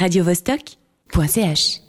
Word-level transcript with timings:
radiovostok.ch 0.00 1.80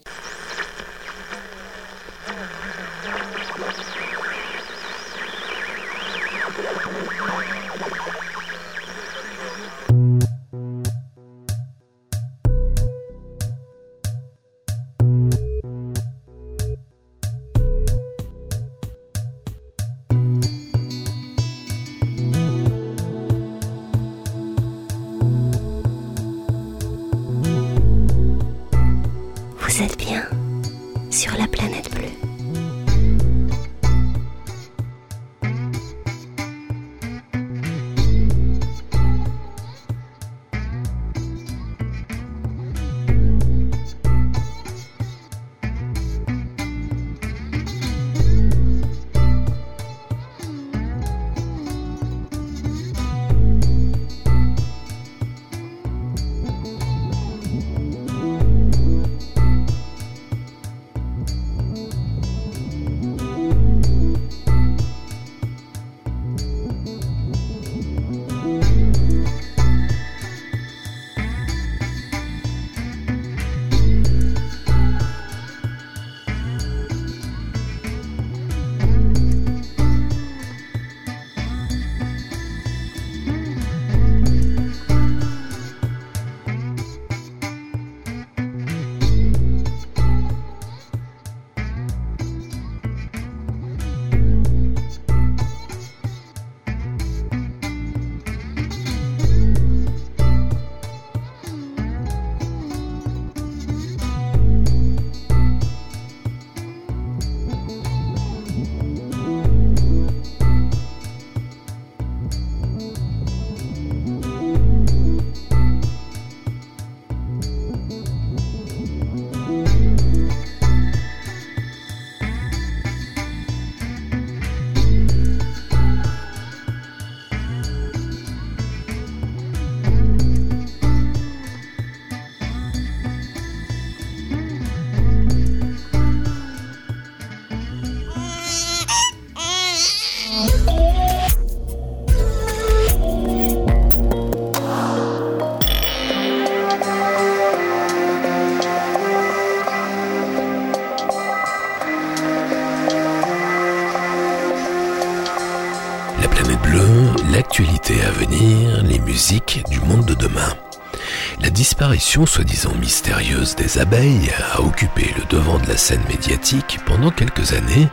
disparition 161.79 162.25
soi-disant 162.25 162.75
mystérieuse 162.75 163.55
des 163.55 163.77
abeilles 163.77 164.33
a 164.51 164.59
occupé 164.59 165.13
le 165.17 165.23
devant 165.29 165.57
de 165.59 165.67
la 165.67 165.77
scène 165.77 166.03
médiatique 166.09 166.77
pendant 166.85 167.09
quelques 167.09 167.53
années, 167.53 167.87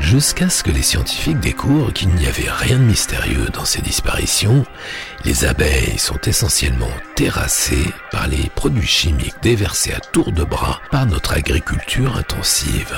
jusqu'à 0.00 0.50
ce 0.50 0.64
que 0.64 0.72
les 0.72 0.82
scientifiques 0.82 1.38
découvrent 1.38 1.92
qu'il 1.92 2.08
n'y 2.08 2.26
avait 2.26 2.50
rien 2.50 2.78
de 2.78 2.82
mystérieux 2.82 3.46
dans 3.52 3.64
ces 3.64 3.80
disparitions. 3.80 4.64
Les 5.24 5.44
abeilles 5.44 5.98
sont 5.98 6.18
essentiellement 6.26 6.90
terrassées 7.14 7.86
par 8.10 8.26
les 8.26 8.50
produits 8.56 8.88
chimiques 8.88 9.40
déversés 9.40 9.92
à 9.92 10.00
tour 10.00 10.32
de 10.32 10.42
bras 10.42 10.80
par 10.90 11.06
notre 11.06 11.34
agriculture 11.34 12.16
intensive. 12.16 12.92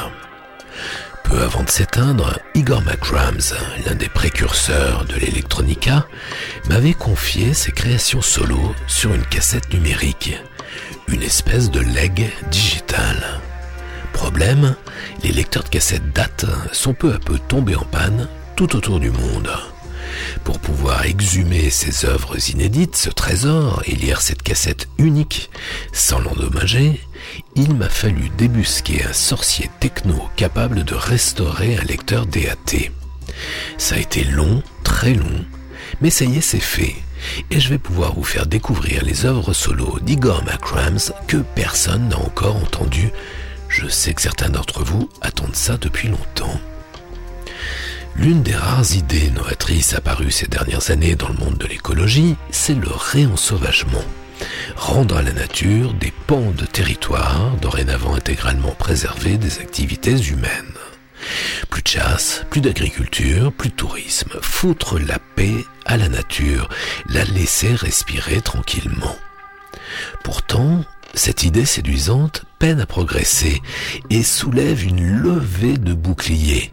Peu 1.32 1.41
avant 1.44 1.62
de 1.62 1.70
s'éteindre, 1.70 2.38
Igor 2.54 2.82
McRams, 2.82 3.54
l'un 3.87 3.94
des 3.94 4.10
précurseurs 4.10 5.06
de 5.06 5.15
l'électronica, 5.15 6.06
m'avait 6.69 6.93
confié 6.93 7.54
ses 7.54 7.72
créations 7.72 8.20
solo 8.20 8.75
sur 8.87 9.15
une 9.15 9.25
cassette 9.25 9.72
numérique, 9.72 10.38
une 11.09 11.22
espèce 11.22 11.70
de 11.70 11.81
leg 11.81 12.31
digital. 12.50 13.16
Problème, 14.12 14.76
les 15.25 15.32
lecteurs 15.32 15.65
de 15.65 15.70
cassettes 15.70 16.12
date 16.12 16.44
sont 16.70 16.93
peu 16.93 17.15
à 17.15 17.19
peu 17.19 17.38
tombés 17.38 17.76
en 17.76 17.84
panne 17.84 18.28
tout 18.54 18.76
autour 18.76 19.00
du 19.00 19.10
monde. 19.10 19.49
Pour 20.44 20.59
pouvoir 20.59 21.06
exhumer 21.06 21.70
ces 21.70 22.04
œuvres 22.04 22.37
inédites, 22.50 22.97
ce 22.97 23.09
trésor, 23.09 23.82
et 23.87 23.94
lire 23.94 24.20
cette 24.20 24.43
cassette 24.43 24.87
unique 24.99 25.50
sans 25.94 26.19
l'endommager, 26.19 27.00
il 27.54 27.75
m'a 27.75 27.88
fallu 27.88 28.31
débusquer 28.37 29.04
un 29.04 29.12
sorcier 29.12 29.70
techno 29.81 30.28
capable 30.37 30.84
de 30.84 30.94
restaurer 30.94 31.76
un 31.76 31.84
lecteur 31.84 32.26
DAT. 32.26 32.91
Ça 33.78 33.97
a 33.97 33.98
été 33.98 34.25
long, 34.25 34.62
très 34.84 35.15
long, 35.15 35.44
mais 36.00 36.10
ça 36.10 36.25
y 36.25 36.38
est, 36.38 36.43
c'est 36.43 36.60
fait. 36.60 36.94
Et 37.50 37.60
je 37.60 37.69
vais 37.69 37.78
pouvoir 37.78 38.15
vous 38.15 38.25
faire 38.25 38.47
découvrir 38.47 39.04
les 39.04 39.26
œuvres 39.26 39.53
solo 39.53 39.98
d'Igor 40.03 40.44
McRams 40.44 41.12
que 41.26 41.38
personne 41.54 42.09
n'a 42.09 42.19
encore 42.19 42.56
entendu. 42.56 43.10
Je 43.69 43.88
sais 43.88 44.12
que 44.12 44.22
certains 44.22 44.50
d'entre 44.50 44.82
vous 44.82 45.09
attendent 45.20 45.56
ça 45.56 45.76
depuis 45.76 46.09
longtemps. 46.09 46.60
L'une 48.16 48.43
des 48.43 48.54
rares 48.54 48.94
idées 48.94 49.31
novatrices 49.31 49.94
apparues 49.94 50.31
ces 50.31 50.47
dernières 50.47 50.91
années 50.91 51.14
dans 51.14 51.28
le 51.28 51.38
monde 51.38 51.56
de 51.56 51.66
l'écologie, 51.66 52.37
c'est 52.50 52.75
le 52.75 52.91
réensauvagement. 52.91 54.04
Rendre 54.76 55.16
à 55.16 55.22
la 55.22 55.32
nature 55.32 55.94
des 55.94 56.12
pans 56.26 56.53
de 56.56 56.64
territoire 56.64 57.50
dorénavant 57.60 58.14
intégralement 58.14 58.72
préservés 58.72 59.36
des 59.36 59.58
activités 59.58 60.19
humaines. 60.19 60.75
Plus 61.70 61.82
de 61.82 61.88
chasse, 61.88 62.44
plus 62.50 62.60
d'agriculture, 62.60 63.52
plus 63.52 63.70
de 63.70 63.75
tourisme. 63.75 64.31
Foutre 64.41 64.98
la 64.98 65.19
paix 65.19 65.64
à 65.86 65.97
la 65.97 66.08
nature, 66.08 66.69
la 67.08 67.25
laisser 67.25 67.75
respirer 67.75 68.41
tranquillement. 68.41 69.16
Pourtant, 70.25 70.84
cette 71.14 71.42
idée 71.42 71.64
séduisante 71.64 72.44
peine 72.58 72.81
à 72.81 72.87
progresser 72.87 73.60
et 74.10 74.22
soulève 74.22 74.84
une 74.84 75.04
levée 75.04 75.76
de 75.76 75.92
boucliers. 75.92 76.72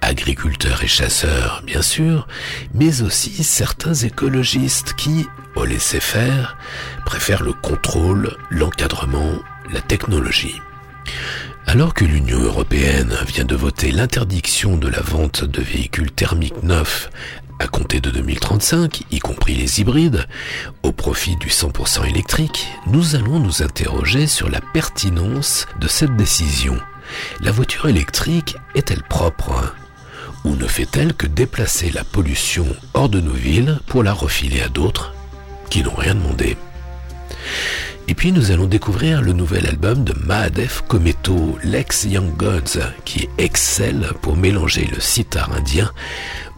Agriculteurs 0.00 0.82
et 0.82 0.88
chasseurs, 0.88 1.62
bien 1.66 1.82
sûr, 1.82 2.28
mais 2.74 3.02
aussi 3.02 3.42
certains 3.42 3.94
écologistes 3.94 4.94
qui, 4.94 5.26
au 5.56 5.64
laisser-faire, 5.64 6.56
préfèrent 7.04 7.42
le 7.42 7.52
contrôle, 7.52 8.36
l'encadrement, 8.50 9.34
la 9.72 9.80
technologie. 9.80 10.60
Alors 11.66 11.94
que 11.94 12.04
l'Union 12.04 12.40
européenne 12.40 13.14
vient 13.26 13.44
de 13.44 13.54
voter 13.54 13.92
l'interdiction 13.92 14.76
de 14.76 14.88
la 14.88 15.00
vente 15.00 15.44
de 15.44 15.62
véhicules 15.62 16.10
thermiques 16.10 16.62
neufs 16.62 17.10
à 17.60 17.68
compter 17.68 18.00
de 18.00 18.10
2035, 18.10 19.02
y 19.10 19.18
compris 19.18 19.54
les 19.54 19.80
hybrides, 19.80 20.26
au 20.82 20.92
profit 20.92 21.36
du 21.36 21.48
100% 21.48 22.08
électrique, 22.08 22.68
nous 22.86 23.14
allons 23.16 23.38
nous 23.38 23.62
interroger 23.62 24.26
sur 24.26 24.48
la 24.48 24.62
pertinence 24.72 25.66
de 25.78 25.86
cette 25.86 26.16
décision. 26.16 26.76
La 27.42 27.52
voiture 27.52 27.86
électrique 27.86 28.56
est-elle 28.74 29.02
propre? 29.02 29.74
Ou 30.44 30.56
ne 30.56 30.66
fait-elle 30.66 31.12
que 31.12 31.26
déplacer 31.26 31.90
la 31.90 32.02
pollution 32.02 32.66
hors 32.94 33.10
de 33.10 33.20
nos 33.20 33.34
villes 33.34 33.78
pour 33.86 34.02
la 34.02 34.14
refiler 34.14 34.62
à 34.62 34.68
d'autres? 34.68 35.12
Qui 35.68 35.82
n'ont 35.82 35.94
rien 35.94 36.14
demandé 36.14 36.56
Et 38.10 38.14
puis 38.14 38.32
nous 38.32 38.50
allons 38.50 38.66
découvrir 38.66 39.22
le 39.22 39.32
nouvel 39.32 39.68
album 39.68 40.02
de 40.02 40.12
Mahadev 40.26 40.82
Kometo, 40.88 41.56
l'ex 41.62 42.06
Young 42.06 42.36
Gods, 42.36 42.80
qui 43.04 43.28
excelle 43.38 44.08
pour 44.20 44.36
mélanger 44.36 44.90
le 44.92 45.00
sitar 45.00 45.52
indien 45.52 45.92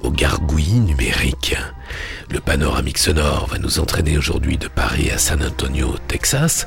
aux 0.00 0.10
gargouillis 0.10 0.80
numériques. 0.80 1.54
Le 2.30 2.40
panoramique 2.40 2.96
sonore 2.96 3.48
va 3.48 3.58
nous 3.58 3.80
entraîner 3.80 4.16
aujourd'hui 4.16 4.56
de 4.56 4.66
Paris 4.66 5.10
à 5.10 5.18
San 5.18 5.44
Antonio, 5.44 5.94
Texas, 6.08 6.66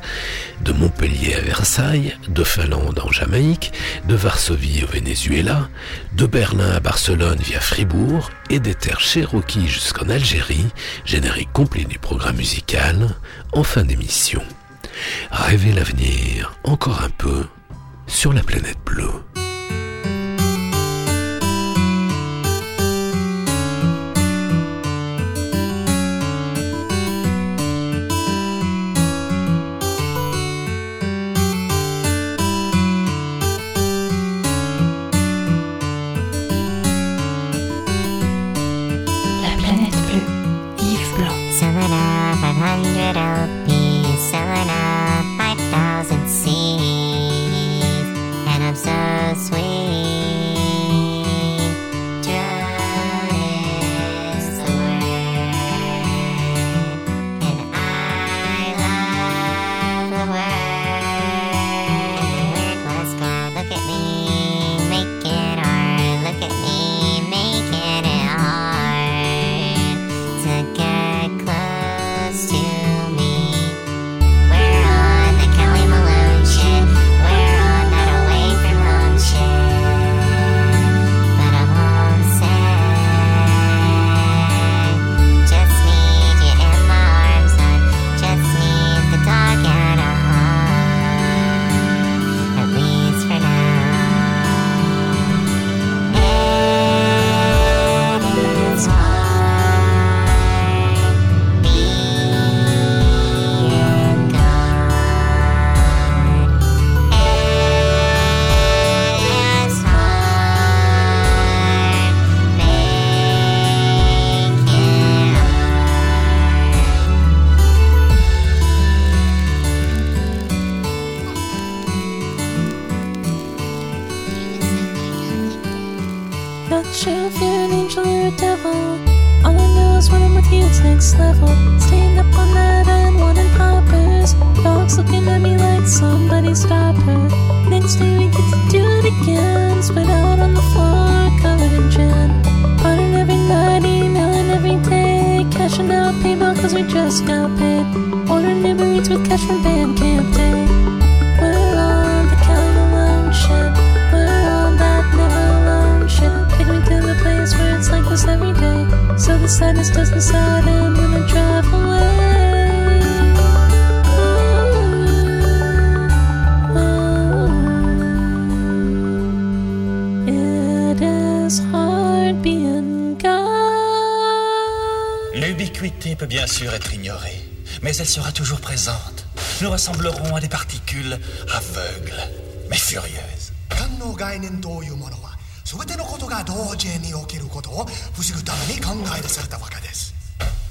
de 0.64 0.72
Montpellier 0.72 1.34
à 1.34 1.42
Versailles, 1.42 2.16
de 2.28 2.44
Finlande 2.44 3.00
en 3.04 3.12
Jamaïque, 3.12 3.74
de 4.08 4.14
Varsovie 4.14 4.84
au 4.84 4.88
Venezuela, 4.88 5.68
de 6.14 6.28
Berlin 6.28 6.70
à 6.70 6.80
Barcelone 6.80 7.40
via 7.40 7.60
Fribourg 7.60 8.30
et 8.52 8.60
des 8.60 8.76
terres 8.76 9.00
Cherokee 9.00 9.68
jusqu'en 9.68 10.10
Algérie, 10.10 10.68
générique 11.06 11.52
complet 11.54 11.86
du 11.86 11.98
programme 11.98 12.36
musical, 12.36 13.16
en 13.52 13.64
fin 13.64 13.84
d'émission. 13.84 14.44
Rêver 15.32 15.74
l'avenir 15.74 16.56
encore 16.64 17.02
un 17.04 17.10
peu 17.10 17.46
sur 18.08 18.34
la 18.34 18.44
planète 18.44 18.78
bleue. 18.86 19.35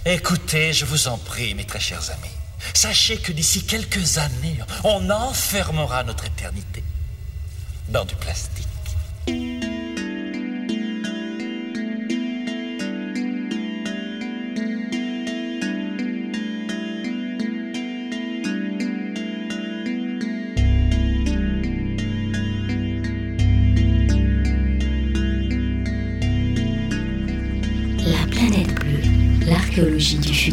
Écoutez, 0.06 0.74
je 0.74 0.84
vous 0.84 1.08
en 1.08 1.16
prie, 1.16 1.54
mes 1.54 1.64
très 1.64 1.80
chers 1.80 2.10
amis. 2.10 2.34
Sachez 2.74 3.16
que 3.16 3.32
d'ici 3.32 3.64
quelques 3.64 4.18
années, 4.18 4.58
on 4.84 5.08
enfermera 5.08 6.04
notre 6.04 6.26
éternité 6.26 6.84
dans 7.88 8.04
du 8.04 8.14
plastique. 8.16 8.68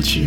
Du 0.01 0.25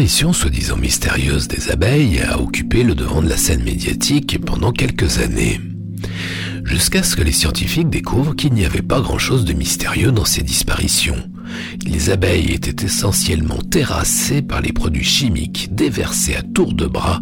disparition 0.00 0.32
soi-disant 0.32 0.78
mystérieuse 0.78 1.46
des 1.46 1.70
abeilles 1.70 2.22
a 2.22 2.40
occupé 2.40 2.84
le 2.84 2.94
devant 2.94 3.20
de 3.20 3.28
la 3.28 3.36
scène 3.36 3.62
médiatique 3.62 4.38
pendant 4.42 4.72
quelques 4.72 5.18
années. 5.18 5.60
Jusqu'à 6.64 7.02
ce 7.02 7.16
que 7.16 7.22
les 7.22 7.32
scientifiques 7.32 7.90
découvrent 7.90 8.34
qu'il 8.34 8.54
n'y 8.54 8.64
avait 8.64 8.80
pas 8.80 9.02
grand-chose 9.02 9.44
de 9.44 9.52
mystérieux 9.52 10.10
dans 10.10 10.24
ces 10.24 10.42
disparitions. 10.42 11.22
Les 11.84 12.08
abeilles 12.08 12.52
étaient 12.52 12.86
essentiellement 12.86 13.58
terrassées 13.58 14.40
par 14.40 14.62
les 14.62 14.72
produits 14.72 15.04
chimiques 15.04 15.68
déversés 15.74 16.34
à 16.34 16.42
tour 16.42 16.72
de 16.72 16.86
bras 16.86 17.20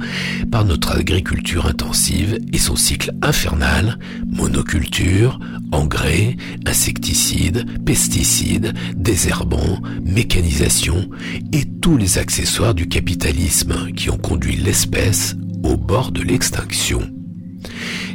par 0.52 0.64
notre 0.64 0.92
agriculture 0.97 1.66
intensive 1.66 2.38
et 2.52 2.58
son 2.58 2.76
cycle 2.76 3.12
infernal, 3.23 3.99
monoculture, 4.25 5.40
engrais, 5.72 6.37
insecticides, 6.66 7.64
pesticides, 7.84 8.75
désherbants, 8.96 9.80
mécanisation 10.04 11.08
et 11.52 11.64
tous 11.80 11.96
les 11.96 12.18
accessoires 12.18 12.75
du 12.75 12.88
capitalisme 12.88 13.92
qui 13.92 14.10
ont 14.10 14.18
conduit 14.18 14.56
l'espèce 14.56 15.37
au 15.62 15.76
bord 15.76 16.12
de 16.12 16.22
l'extinction. 16.22 17.08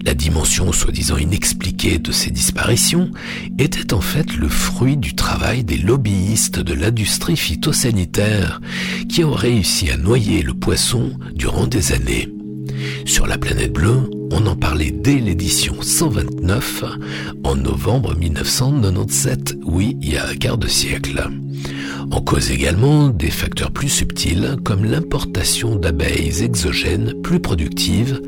La 0.05 0.13
dimension 0.13 0.71
soi-disant 0.71 1.17
inexpliquée 1.17 1.97
de 1.97 2.11
ces 2.11 2.29
disparitions 2.29 3.11
était 3.57 3.93
en 3.93 4.01
fait 4.01 4.35
le 4.35 4.49
fruit 4.49 4.97
du 4.97 5.15
travail 5.15 5.63
des 5.63 5.77
lobbyistes 5.77 6.59
de 6.59 6.73
l'industrie 6.73 7.37
phytosanitaire 7.37 8.59
qui 9.07 9.23
ont 9.23 9.33
réussi 9.33 9.89
à 9.91 9.97
noyer 9.97 10.41
le 10.41 10.53
poisson 10.53 11.11
durant 11.35 11.67
des 11.67 11.93
années. 11.93 12.29
Sur 13.05 13.27
la 13.27 13.37
planète 13.37 13.73
bleue, 13.73 14.09
on 14.33 14.47
en 14.47 14.55
parlait 14.55 14.91
dès 14.91 15.19
l'édition 15.19 15.75
129 15.79 16.83
en 17.43 17.55
novembre 17.55 18.15
1997, 18.17 19.57
oui, 19.63 19.95
il 20.01 20.13
y 20.13 20.17
a 20.17 20.27
un 20.27 20.35
quart 20.35 20.57
de 20.57 20.67
siècle. 20.67 21.29
En 22.11 22.19
cause 22.19 22.49
également 22.49 23.09
des 23.09 23.29
facteurs 23.29 23.71
plus 23.71 23.89
subtils 23.89 24.57
comme 24.63 24.85
l'importation 24.85 25.75
d'abeilles 25.75 26.43
exogènes 26.43 27.13
plus 27.21 27.39
productives 27.39 28.21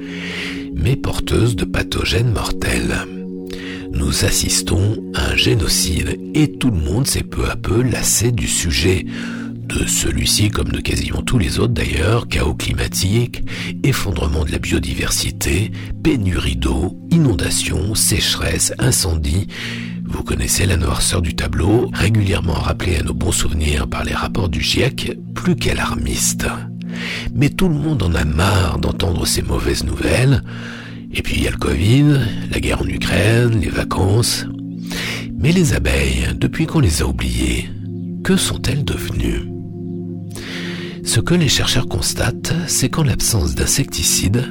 mais 0.76 0.96
porteuse 0.96 1.56
de 1.56 1.66
pathogènes 1.66 2.32
mortels. 2.32 3.06
Nous 3.92 4.26
assistons 4.26 4.98
à 5.16 5.32
un 5.32 5.36
génocide 5.36 6.20
et 6.36 6.52
tout 6.52 6.70
le 6.70 6.80
monde 6.80 7.08
s'est 7.08 7.24
peu 7.24 7.50
à 7.50 7.56
peu 7.56 7.82
lassé 7.82 8.32
du 8.32 8.48
sujet. 8.48 9.06
De 9.68 9.86
celui-ci, 9.88 10.50
comme 10.50 10.70
de 10.70 10.80
quasiment 10.80 11.22
tous 11.22 11.38
les 11.38 11.60
autres 11.60 11.74
d'ailleurs, 11.74 12.28
chaos 12.28 12.54
climatique, 12.54 13.44
effondrement 13.84 14.46
de 14.46 14.52
la 14.52 14.60
biodiversité, 14.60 15.72
pénurie 16.04 16.56
d'eau, 16.56 16.98
inondations, 17.12 17.96
sécheresse, 17.96 18.74
incendie, 18.80 19.48
vous 20.08 20.24
connaissez 20.24 20.66
la 20.66 20.78
noirceur 20.78 21.22
du 21.22 21.36
tableau, 21.36 21.90
régulièrement 21.94 22.54
rappelée 22.54 22.98
à 22.98 23.04
nos 23.04 23.14
bons 23.14 23.32
souvenirs 23.32 23.88
par 23.88 24.04
les 24.04 24.14
rapports 24.14 24.50
du 24.50 24.62
GIEC, 24.62 25.18
plus 25.34 25.56
qu'alarmiste. 25.56 26.46
Mais 27.34 27.50
tout 27.50 27.68
le 27.68 27.76
monde 27.76 28.04
en 28.04 28.14
a 28.14 28.24
marre 28.24 28.78
d'entendre 28.78 29.26
ces 29.26 29.42
mauvaises 29.42 29.84
nouvelles. 29.84 30.44
Et 31.12 31.22
puis 31.22 31.36
il 31.38 31.44
y 31.44 31.48
a 31.48 31.52
le 31.52 31.58
Covid, 31.58 32.20
la 32.52 32.60
guerre 32.60 32.82
en 32.82 32.88
Ukraine, 32.88 33.60
les 33.60 33.70
vacances. 33.70 34.46
Mais 35.38 35.52
les 35.52 35.74
abeilles, 35.74 36.28
depuis 36.36 36.66
qu'on 36.66 36.80
les 36.80 37.02
a 37.02 37.08
oubliées, 37.08 37.70
que 38.24 38.38
sont-elles 38.38 38.86
devenues? 38.86 39.55
Ce 41.06 41.20
que 41.20 41.36
les 41.36 41.48
chercheurs 41.48 41.88
constatent, 41.88 42.54
c'est 42.68 42.90
qu'en 42.90 43.04
l'absence 43.04 43.54
d'insecticides, 43.54 44.44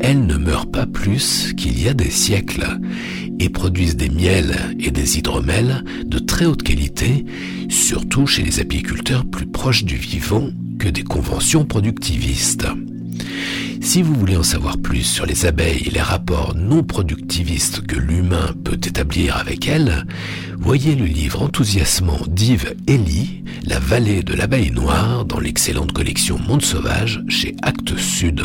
elles 0.00 0.24
ne 0.24 0.36
meurent 0.36 0.70
pas 0.70 0.86
plus 0.86 1.52
qu'il 1.56 1.80
y 1.80 1.88
a 1.88 1.94
des 1.94 2.10
siècles 2.10 2.78
et 3.38 3.50
produisent 3.50 3.96
des 3.96 4.08
miels 4.08 4.56
et 4.80 4.90
des 4.90 5.18
hydromels 5.18 5.84
de 6.06 6.18
très 6.18 6.46
haute 6.46 6.62
qualité, 6.62 7.26
surtout 7.68 8.26
chez 8.26 8.42
les 8.42 8.60
apiculteurs 8.60 9.26
plus 9.26 9.46
proches 9.46 9.84
du 9.84 9.96
vivant 9.96 10.48
que 10.78 10.88
des 10.88 11.04
conventions 11.04 11.66
productivistes. 11.66 12.66
Si 13.80 14.02
vous 14.02 14.14
voulez 14.14 14.36
en 14.36 14.42
savoir 14.42 14.78
plus 14.78 15.02
sur 15.02 15.26
les 15.26 15.46
abeilles 15.46 15.82
et 15.86 15.90
les 15.90 16.02
rapports 16.02 16.54
non 16.54 16.82
productivistes 16.82 17.80
que 17.86 17.96
l'humain 17.96 18.54
peut 18.62 18.78
établir 18.84 19.36
avec 19.36 19.66
elles, 19.66 20.06
voyez 20.58 20.94
le 20.94 21.06
livre 21.06 21.42
enthousiasmant 21.42 22.20
d'Yves 22.28 22.74
Elie, 22.88 23.42
La 23.64 23.78
vallée 23.78 24.22
de 24.22 24.34
l'abeille 24.34 24.70
noire, 24.70 25.24
dans 25.24 25.40
l'excellente 25.40 25.92
collection 25.92 26.38
Monde 26.38 26.62
Sauvage 26.62 27.22
chez 27.28 27.56
Actes 27.62 27.96
Sud. 27.96 28.42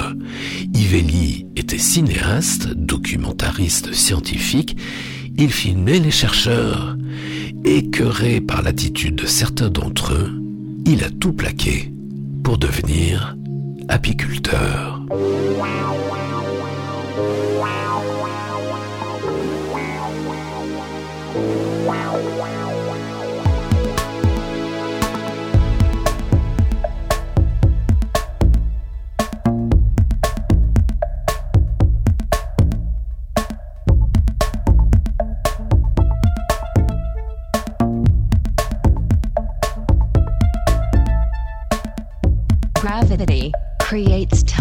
Yves 0.74 0.96
Elie 0.96 1.46
était 1.56 1.78
cinéaste, 1.78 2.70
documentariste 2.74 3.94
scientifique, 3.94 4.78
il 5.38 5.52
filmait 5.52 6.00
les 6.00 6.12
chercheurs. 6.12 6.98
Écœuré 7.66 8.42
par 8.42 8.62
l'attitude 8.62 9.16
de 9.16 9.26
certains 9.26 9.70
d'entre 9.70 10.14
eux, 10.14 10.32
il 10.86 11.04
a 11.04 11.10
tout 11.10 11.34
plaqué 11.34 11.92
pour 12.44 12.58
devenir 12.58 13.36
apiculteur. 13.90 15.02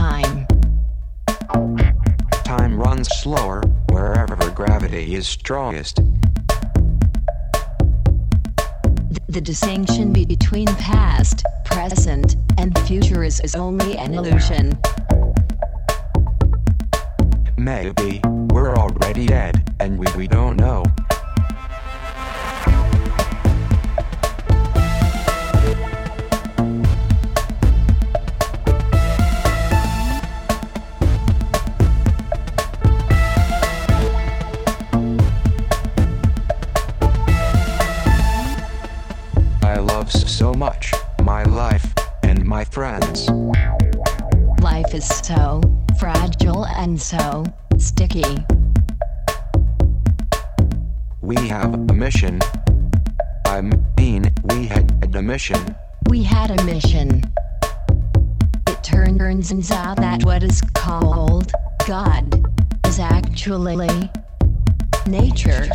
Time. 0.08 0.46
Time 2.44 2.78
runs 2.78 3.08
slower 3.23 3.62
wherever 3.90 4.50
gravity 4.50 5.14
is 5.14 5.26
strongest. 5.26 5.96
Th- 9.08 9.23
The 9.28 9.40
distinction 9.40 10.12
between 10.12 10.66
past, 10.92 11.42
present, 11.64 12.37
and 12.58 12.78
future 12.80 13.25
is, 13.25 13.40
is 13.40 13.54
only 13.54 13.96
an 13.96 14.12
illusion. 14.14 14.78
Maybe 17.56 18.20
we're 18.52 18.75
already 18.76 19.26
dead 19.26 19.54
and 19.80 19.99
we, 19.99 20.06
we 20.18 20.28
don't 20.28 20.56
know. 20.56 20.84
Friends. 42.75 43.31
Life 44.61 44.95
is 44.95 45.07
so 45.07 45.61
fragile 45.97 46.66
and 46.66 47.00
so 47.00 47.45
sticky. 47.78 48.45
We 51.21 51.37
have 51.47 51.73
a 51.73 51.95
mission. 51.95 52.40
I 53.47 53.61
mean, 53.61 54.35
we 54.50 54.66
had 54.66 55.14
a 55.14 55.23
mission. 55.23 55.76
We 56.11 56.25
had 56.25 56.50
a 56.50 56.64
mission. 56.64 57.23
It 58.66 58.83
turns 58.83 59.71
out 59.71 59.99
that 59.99 60.25
what 60.25 60.43
is 60.43 60.61
called 60.75 61.52
God 61.87 62.45
is 62.88 62.99
actually 62.99 64.11
nature. 65.07 65.69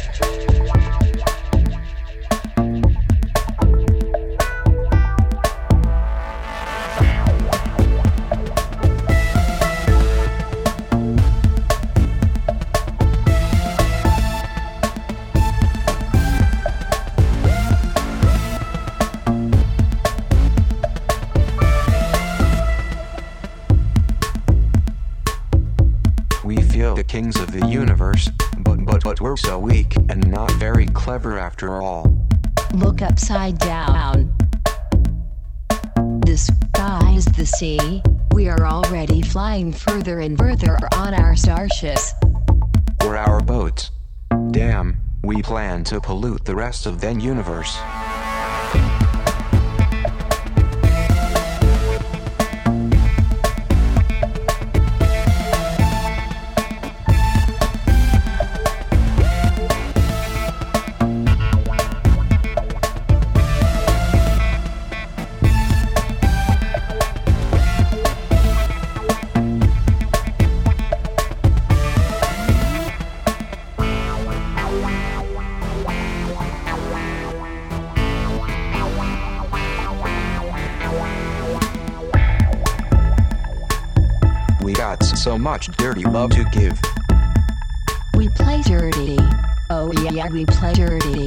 We're 29.29 29.37
so 29.37 29.59
weak 29.59 29.95
and 30.09 30.27
not 30.31 30.51
very 30.53 30.87
clever 30.87 31.37
after 31.37 31.83
all. 31.83 32.11
Look 32.73 33.03
upside 33.03 33.59
down. 33.59 34.35
The 36.25 36.35
sky 36.35 37.13
is 37.15 37.25
the 37.25 37.45
sea. 37.45 38.01
We 38.33 38.49
are 38.49 38.65
already 38.65 39.21
flying 39.21 39.71
further 39.71 40.21
and 40.21 40.35
further 40.35 40.79
on 40.95 41.13
our 41.13 41.35
starships. 41.35 42.15
We're 43.01 43.17
our 43.17 43.39
boats. 43.39 43.91
Damn, 44.49 44.97
we 45.23 45.43
plan 45.43 45.83
to 45.85 46.01
pollute 46.01 46.45
the 46.45 46.55
rest 46.55 46.87
of 46.87 46.99
the 46.99 47.13
universe. 47.13 47.77
Much 85.59 85.77
dirty 85.77 86.05
love 86.05 86.29
to 86.29 86.45
give. 86.53 86.79
We 88.15 88.29
play 88.29 88.61
dirty. 88.61 89.17
Oh 89.69 89.91
yeah, 90.03 90.29
we 90.29 90.45
play 90.45 90.71
dirty. 90.71 91.25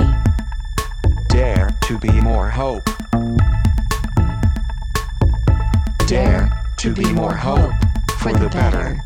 Dare 1.29 1.69
to 1.83 1.99
be 1.99 2.11
more 2.23 2.49
hope. 2.49 2.89
Dare 6.07 6.51
to 6.79 6.95
be 6.95 7.13
more 7.13 7.35
hope 7.35 7.75
for 8.21 8.33
the 8.33 8.49
better. 8.49 9.03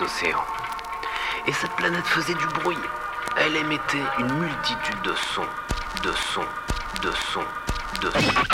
Océans. 0.00 0.44
Et 1.46 1.52
cette 1.52 1.72
planète 1.72 2.06
faisait 2.06 2.34
du 2.34 2.46
bruit. 2.46 2.78
Elle 3.36 3.56
émettait 3.56 3.98
une 4.18 4.32
multitude 4.34 5.02
de 5.02 5.14
sons, 5.14 5.42
de 6.02 6.12
sons, 6.12 6.46
de 7.02 7.10
sons, 7.10 7.44
de 8.00 8.10
sons. 8.10 8.44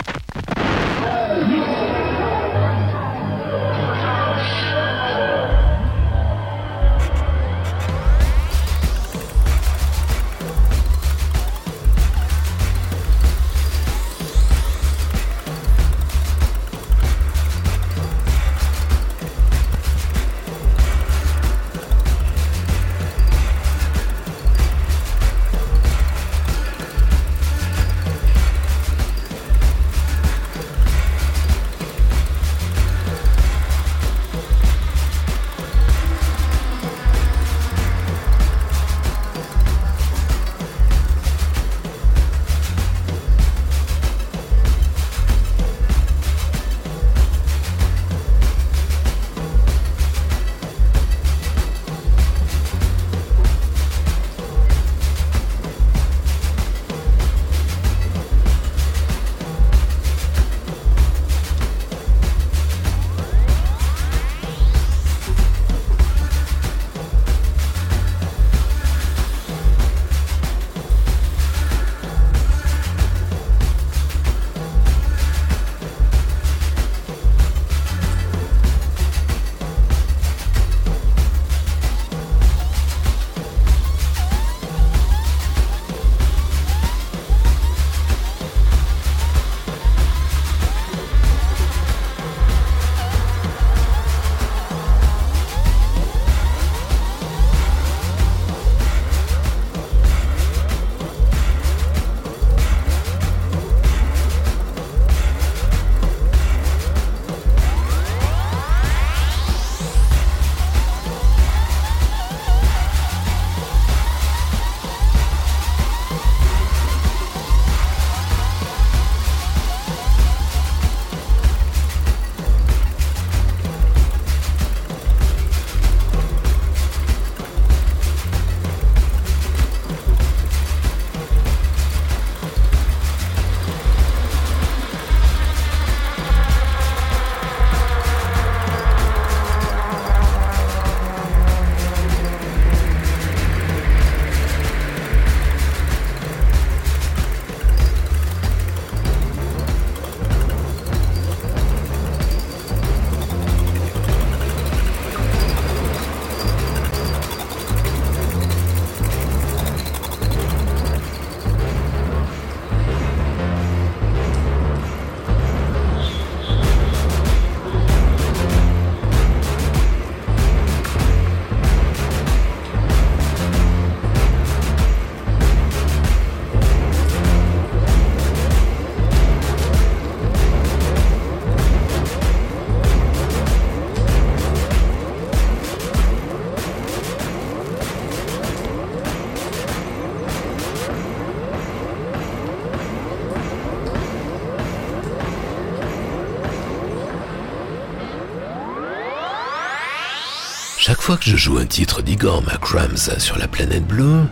Fois 201.08 201.16
que 201.16 201.30
je 201.30 201.38
joue 201.38 201.56
un 201.56 201.64
titre 201.64 202.02
d'Igor 202.02 202.42
McRams 202.42 203.18
sur 203.18 203.38
la 203.38 203.48
planète 203.48 203.86
bleue, 203.86 204.24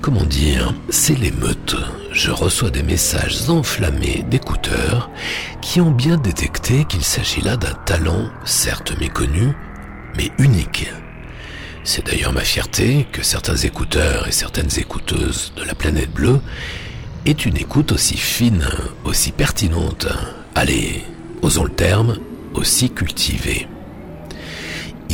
comment 0.00 0.24
dire, 0.24 0.74
c'est 0.88 1.16
l'émeute. 1.16 1.76
Je 2.10 2.32
reçois 2.32 2.70
des 2.70 2.82
messages 2.82 3.48
enflammés 3.48 4.24
d'écouteurs 4.28 5.08
qui 5.62 5.80
ont 5.80 5.92
bien 5.92 6.16
détecté 6.16 6.84
qu'il 6.84 7.04
s'agit 7.04 7.42
là 7.42 7.56
d'un 7.56 7.74
talent, 7.86 8.28
certes 8.44 8.98
méconnu, 8.98 9.52
mais 10.16 10.32
unique. 10.38 10.90
C'est 11.84 12.04
d'ailleurs 12.04 12.32
ma 12.32 12.40
fierté 12.40 13.06
que 13.12 13.22
certains 13.22 13.54
écouteurs 13.54 14.26
et 14.26 14.32
certaines 14.32 14.76
écouteuses 14.76 15.52
de 15.56 15.62
la 15.62 15.76
planète 15.76 16.10
bleue 16.12 16.40
aient 17.24 17.30
une 17.30 17.56
écoute 17.56 17.92
aussi 17.92 18.16
fine, 18.16 18.66
aussi 19.04 19.30
pertinente, 19.30 20.08
allez, 20.56 21.04
osons 21.40 21.62
le 21.62 21.70
terme, 21.70 22.18
aussi 22.52 22.90
cultivée. 22.90 23.68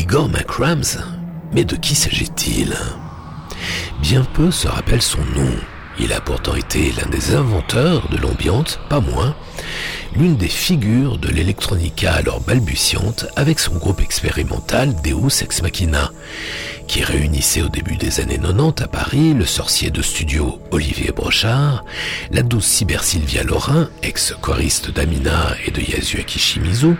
Igor 0.01 0.31
McRams, 0.31 0.97
mais 1.53 1.65
de 1.65 1.77
qui 1.77 1.95
s'agit-il? 1.95 2.75
Bien 4.01 4.25
peu 4.25 4.51
se 4.51 4.67
rappellent 4.67 5.03
son 5.03 5.23
nom. 5.37 5.53
Il 5.99 6.15
a 6.15 6.23
pourtant 6.23 6.55
été 6.55 6.91
l'un 6.93 7.07
des 7.11 7.35
inventeurs 7.35 8.09
de 8.09 8.17
l'ambiance, 8.17 8.81
pas 8.89 9.01
moins, 9.01 9.37
l'une 10.17 10.37
des 10.37 10.49
figures 10.49 11.19
de 11.19 11.29
l'électronica 11.29 12.13
alors 12.13 12.41
balbutiante 12.41 13.27
avec 13.37 13.59
son 13.59 13.75
groupe 13.75 14.01
expérimental 14.01 14.95
Deus 15.03 15.43
Ex 15.43 15.63
Machina, 15.63 16.11
qui 16.87 17.03
réunissait 17.03 17.63
au 17.63 17.69
début 17.69 17.97
des 17.97 18.21
années 18.21 18.39
90 18.39 18.83
à 18.83 18.89
Paris 18.89 19.35
le 19.35 19.47
sorcier 19.47 19.91
de 19.91 20.03
studio 20.03 20.59
Olivier 20.71 21.13
Brochard, 21.13 21.85
la 22.33 22.43
douce 22.43 22.67
cyber 22.67 23.05
Sylvia 23.05 23.45
Laurin, 23.45 23.89
ex-choriste 24.03 24.91
d'Amina 24.91 25.55
et 25.67 25.71
de 25.71 25.81
Yasuaki 25.81 26.39
Shimizu, 26.39 26.97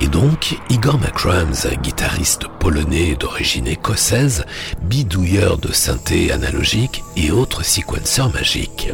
et 0.00 0.08
donc 0.08 0.56
Igor 0.70 0.98
McRams, 0.98 1.54
guitariste 1.82 2.48
polonais 2.60 3.16
d'origine 3.16 3.66
écossaise, 3.66 4.44
bidouilleur 4.82 5.58
de 5.58 5.72
synthé 5.72 6.32
analogique 6.32 7.02
et 7.16 7.30
autres 7.30 7.64
sequenceurs 7.64 8.32
magiques. 8.32 8.90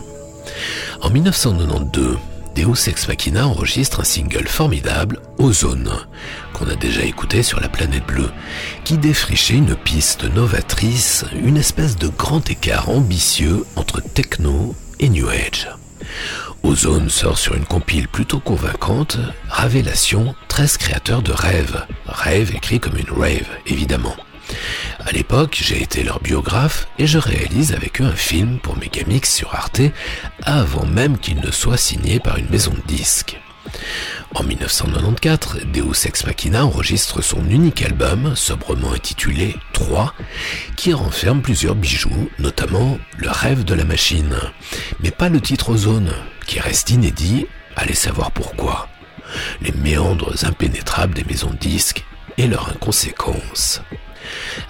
En 1.01 1.11
1992, 1.11 2.19
Deus 2.59 2.91
Machina 3.07 3.47
enregistre 3.47 4.01
un 4.01 4.05
single 4.05 4.49
formidable, 4.49 5.21
Ozone, 5.39 5.93
qu'on 6.53 6.69
a 6.69 6.75
déjà 6.75 7.05
écouté 7.05 7.45
sur 7.45 7.61
la 7.61 7.69
planète 7.69 8.05
bleue, 8.05 8.33
qui 8.83 8.99
défrichait 8.99 9.55
une 9.55 9.77
piste 9.77 10.25
novatrice, 10.25 11.25
une 11.41 11.57
espèce 11.57 11.97
de 11.97 12.09
grand 12.09 12.51
écart 12.51 12.89
ambitieux 12.89 13.65
entre 13.77 14.01
techno 14.01 14.75
et 14.99 15.09
new 15.09 15.29
age. 15.29 15.69
Ozone 16.65 17.11
sort 17.11 17.39
sur 17.39 17.55
une 17.55 17.65
compile 17.65 18.09
plutôt 18.09 18.41
convaincante, 18.41 19.19
Révélation, 19.49 20.35
13 20.49 20.79
créateurs 20.79 21.23
de 21.23 21.31
rêves, 21.31 21.87
rêve 22.07 22.57
écrit 22.57 22.81
comme 22.81 22.99
une 22.99 23.13
rave, 23.17 23.47
évidemment. 23.67 24.17
À 25.01 25.13
l'époque, 25.13 25.59
j'ai 25.61 25.83
été 25.83 26.03
leur 26.03 26.21
biographe 26.21 26.89
et 26.99 27.07
je 27.07 27.19
réalise 27.19 27.73
avec 27.73 28.01
eux 28.01 28.05
un 28.05 28.17
film 28.17 28.59
pour 28.59 28.77
Megamix 28.77 29.33
sur 29.33 29.55
Arte 29.55 29.81
avant 30.43 30.87
même 30.87 31.19
qu'il 31.19 31.41
ne 31.41 31.51
soit 31.51 31.77
signé 31.77 32.21
par 32.21 32.37
une 32.37 32.49
maison 32.49 32.73
de 32.73 32.87
disques. 32.87 33.39
En 34.35 34.43
1994, 34.43 35.61
Deus 35.73 36.07
Ex 36.07 36.27
Machina 36.27 36.65
enregistre 36.65 37.23
son 37.23 37.49
unique 37.49 37.83
album, 37.83 38.35
sobrement 38.37 38.93
intitulé 38.93 39.57
3, 39.73 40.15
qui 40.77 40.93
renferme 40.93 41.43
plusieurs 41.43 41.75
bijoux, 41.75 42.31
notamment 42.39 42.99
Le 43.17 43.31
rêve 43.31 43.65
de 43.65 43.75
la 43.75 43.85
machine, 43.85 44.37
mais 45.01 45.11
pas 45.11 45.29
le 45.29 45.41
titre 45.41 45.71
Ozone, 45.71 46.13
qui 46.47 46.61
reste 46.61 46.91
inédit, 46.91 47.47
allez 47.77 47.95
savoir 47.95 48.31
pourquoi. 48.31 48.89
Les 49.61 49.73
méandres 49.73 50.33
impénétrables 50.45 51.15
des 51.15 51.25
maisons 51.25 51.51
de 51.51 51.57
disques 51.57 52.05
et 52.37 52.47
leur 52.47 52.69
inconséquence. 52.71 53.83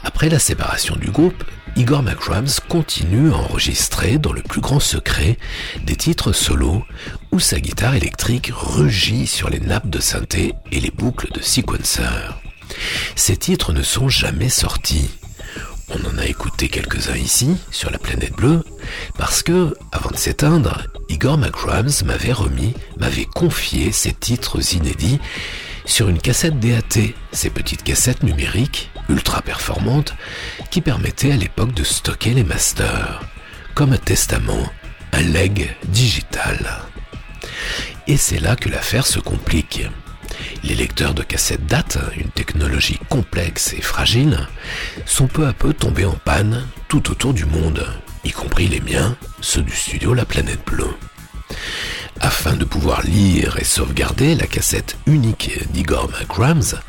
Après 0.04 0.28
la 0.28 0.38
séparation 0.38 0.96
du 0.96 1.10
groupe, 1.10 1.44
Igor 1.76 2.02
McRams 2.02 2.48
continue 2.68 3.30
à 3.30 3.36
enregistrer 3.36 4.18
dans 4.18 4.32
le 4.32 4.42
plus 4.42 4.60
grand 4.60 4.80
secret 4.80 5.38
des 5.84 5.96
titres 5.96 6.32
solos 6.32 6.84
où 7.30 7.38
sa 7.38 7.60
guitare 7.60 7.94
électrique 7.94 8.50
rugit 8.52 9.26
sur 9.26 9.48
les 9.48 9.60
nappes 9.60 9.88
de 9.88 10.00
synthé 10.00 10.54
et 10.72 10.80
les 10.80 10.90
boucles 10.90 11.30
de 11.32 11.40
sequencer. 11.40 12.02
Ces 13.14 13.36
titres 13.36 13.72
ne 13.72 13.82
sont 13.82 14.08
jamais 14.08 14.48
sortis. 14.48 15.10
On 15.90 16.04
en 16.04 16.18
a 16.18 16.26
écouté 16.26 16.68
quelques-uns 16.68 17.16
ici, 17.16 17.56
sur 17.70 17.90
la 17.90 17.98
planète 17.98 18.34
bleue, 18.34 18.62
parce 19.16 19.42
que, 19.42 19.74
avant 19.90 20.10
de 20.10 20.16
s'éteindre, 20.16 20.82
Igor 21.08 21.38
McRams 21.38 22.04
m'avait 22.04 22.32
remis, 22.32 22.74
m'avait 22.98 23.24
confié 23.24 23.92
ces 23.92 24.12
titres 24.12 24.74
inédits 24.74 25.18
sur 25.86 26.08
une 26.08 26.18
cassette 26.18 26.60
DAT, 26.60 27.14
ces 27.32 27.50
petites 27.50 27.82
cassettes 27.82 28.22
numériques 28.22 28.90
ultra 29.08 29.42
performantes 29.42 30.14
qui 30.70 30.80
permettaient 30.80 31.32
à 31.32 31.36
l'époque 31.36 31.72
de 31.74 31.84
stocker 31.84 32.34
les 32.34 32.44
masters, 32.44 33.22
comme 33.74 33.92
un 33.92 33.98
testament, 33.98 34.70
un 35.12 35.22
leg 35.22 35.74
digital. 35.84 36.82
Et 38.06 38.16
c'est 38.16 38.40
là 38.40 38.56
que 38.56 38.68
l'affaire 38.68 39.06
se 39.06 39.18
complique. 39.18 39.82
Les 40.62 40.74
lecteurs 40.74 41.14
de 41.14 41.22
cassettes 41.22 41.66
DAT, 41.66 41.98
une 42.16 42.30
technologie 42.30 42.98
complexe 43.08 43.72
et 43.72 43.80
fragile, 43.80 44.46
sont 45.06 45.26
peu 45.26 45.46
à 45.46 45.52
peu 45.52 45.72
tombés 45.72 46.04
en 46.04 46.16
panne 46.24 46.66
tout 46.88 47.10
autour 47.10 47.34
du 47.34 47.44
monde, 47.44 47.86
y 48.24 48.30
compris 48.30 48.66
les 48.66 48.80
miens, 48.80 49.16
ceux 49.40 49.62
du 49.62 49.74
studio 49.74 50.14
La 50.14 50.24
Planète 50.24 50.64
Bleue. 50.66 50.94
Afin 52.20 52.54
de 52.54 52.64
pouvoir 52.64 53.02
lire 53.02 53.58
et 53.58 53.64
sauvegarder 53.64 54.34
la 54.34 54.46
cassette 54.46 54.96
unique 55.06 55.70
d'Igor 55.72 56.10
McRams, 56.10 56.80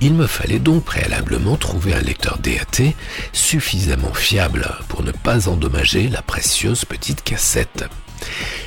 il 0.00 0.14
me 0.14 0.26
fallait 0.26 0.58
donc 0.58 0.84
préalablement 0.84 1.56
trouver 1.56 1.94
un 1.94 2.00
lecteur 2.00 2.38
DAT 2.38 2.94
suffisamment 3.32 4.14
fiable 4.14 4.68
pour 4.88 5.02
ne 5.02 5.12
pas 5.12 5.48
endommager 5.48 6.08
la 6.08 6.22
précieuse 6.22 6.84
petite 6.84 7.22
cassette. 7.22 7.84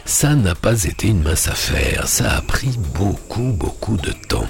Ça 0.06 0.36
n'a 0.36 0.56
pas 0.56 0.84
été 0.84 1.08
une 1.08 1.24
mince 1.24 1.48
affaire, 1.48 2.08
ça 2.08 2.38
a 2.38 2.42
pris 2.42 2.78
beaucoup 2.94 3.54
beaucoup 3.54 3.98
de 3.98 4.12
temps. 4.28 4.50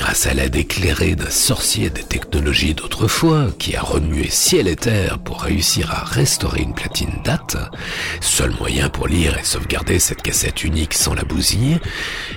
Grâce 0.00 0.26
à 0.26 0.32
l'aide 0.32 0.56
éclairée 0.56 1.14
d'un 1.14 1.28
sorcier 1.28 1.90
des 1.90 2.02
technologies 2.02 2.72
d'autrefois 2.72 3.48
qui 3.58 3.76
a 3.76 3.82
remué 3.82 4.30
ciel 4.30 4.66
et 4.66 4.74
terre 4.74 5.18
pour 5.18 5.42
réussir 5.42 5.90
à 5.92 6.04
restaurer 6.04 6.62
une 6.62 6.72
platine 6.72 7.20
date, 7.22 7.58
seul 8.22 8.50
moyen 8.58 8.88
pour 8.88 9.08
lire 9.08 9.36
et 9.36 9.44
sauvegarder 9.44 9.98
cette 9.98 10.22
cassette 10.22 10.64
unique 10.64 10.94
sans 10.94 11.12
la 11.12 11.22
bousiller, 11.22 11.80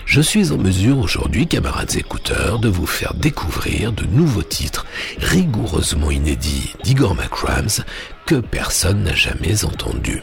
je 0.06 0.19
suis 0.19 0.52
en 0.52 0.58
mesure 0.58 0.97
aujourd'hui, 0.97 1.47
camarades 1.47 1.95
écouteurs, 1.95 2.60
de 2.60 2.67
vous 2.67 2.86
faire 2.86 3.13
découvrir 3.13 3.93
de 3.93 4.04
nouveaux 4.08 4.43
titres 4.43 4.86
rigoureusement 5.19 6.12
inédits 6.12 6.73
d'Igor 6.84 7.15
McRams 7.15 7.86
que 8.26 8.36
personne 8.36 9.04
n'a 9.04 9.15
jamais 9.15 9.63
entendus. 9.63 10.21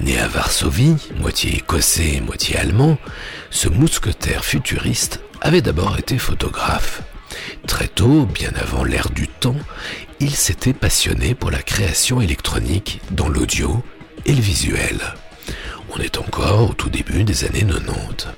Né 0.00 0.16
à 0.20 0.28
Varsovie, 0.28 0.94
moitié 1.18 1.56
écossais, 1.56 2.22
moitié 2.24 2.56
allemand, 2.58 2.96
ce 3.50 3.68
mousquetaire 3.68 4.44
futuriste 4.44 5.20
avait 5.40 5.62
d'abord 5.62 5.98
été 5.98 6.18
photographe. 6.18 7.02
Très 7.66 7.88
tôt, 7.88 8.26
bien 8.26 8.52
avant 8.60 8.84
l'ère 8.84 9.10
du 9.10 9.28
temps, 9.28 9.56
il 10.20 10.34
s'était 10.34 10.72
passionné 10.72 11.34
pour 11.34 11.50
la 11.50 11.62
création 11.62 12.20
électronique 12.20 13.00
dans 13.10 13.28
l'audio 13.28 13.82
et 14.26 14.32
le 14.32 14.40
visuel. 14.40 15.00
On 15.94 16.00
est 16.00 16.18
encore 16.18 16.70
au 16.70 16.74
tout 16.74 16.90
début 16.90 17.24
des 17.24 17.44
années 17.44 17.64
90. 17.64 18.28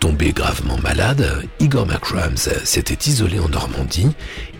Tombé 0.00 0.32
gravement 0.32 0.78
malade, 0.78 1.46
Igor 1.60 1.86
McRams 1.86 2.36
s'était 2.36 3.10
isolé 3.10 3.38
en 3.38 3.48
Normandie 3.48 4.10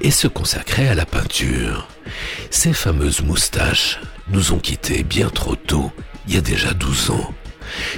et 0.01 0.11
se 0.11 0.29
consacrait 0.29 0.89
à 0.89 0.95
la 0.95 1.07
peinture. 1.07 1.89
Ses 2.51 2.73
fameuses 2.73 3.23
moustaches 3.23 3.99
nous 4.29 4.53
ont 4.53 4.59
quittés 4.59 5.03
bien 5.03 5.29
trop 5.29 5.57
tôt, 5.57 5.91
il 6.29 6.35
y 6.35 6.39
a 6.39 6.43
déjà 6.43 6.73
12 6.73 7.11
ans. 7.11 7.35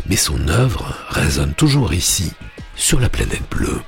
Mais 0.07 0.17
son 0.17 0.49
œuvre 0.49 0.95
résonne 1.09 1.55
toujours 1.55 1.95
ici, 1.95 2.33
sur 2.76 3.00
la 3.00 3.08
planète 3.08 3.48
bleue. 3.50 3.80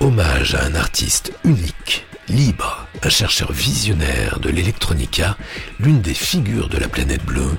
Hommage 0.00 0.54
à 0.54 0.64
un 0.64 0.74
artiste 0.74 1.32
unique, 1.44 2.06
libre, 2.28 2.86
un 3.02 3.08
chercheur 3.08 3.52
visionnaire 3.52 4.38
de 4.40 4.50
l'électronica, 4.50 5.36
l'une 5.80 6.00
des 6.00 6.14
figures 6.14 6.68
de 6.68 6.78
la 6.78 6.88
planète 6.88 7.24
bleue, 7.24 7.56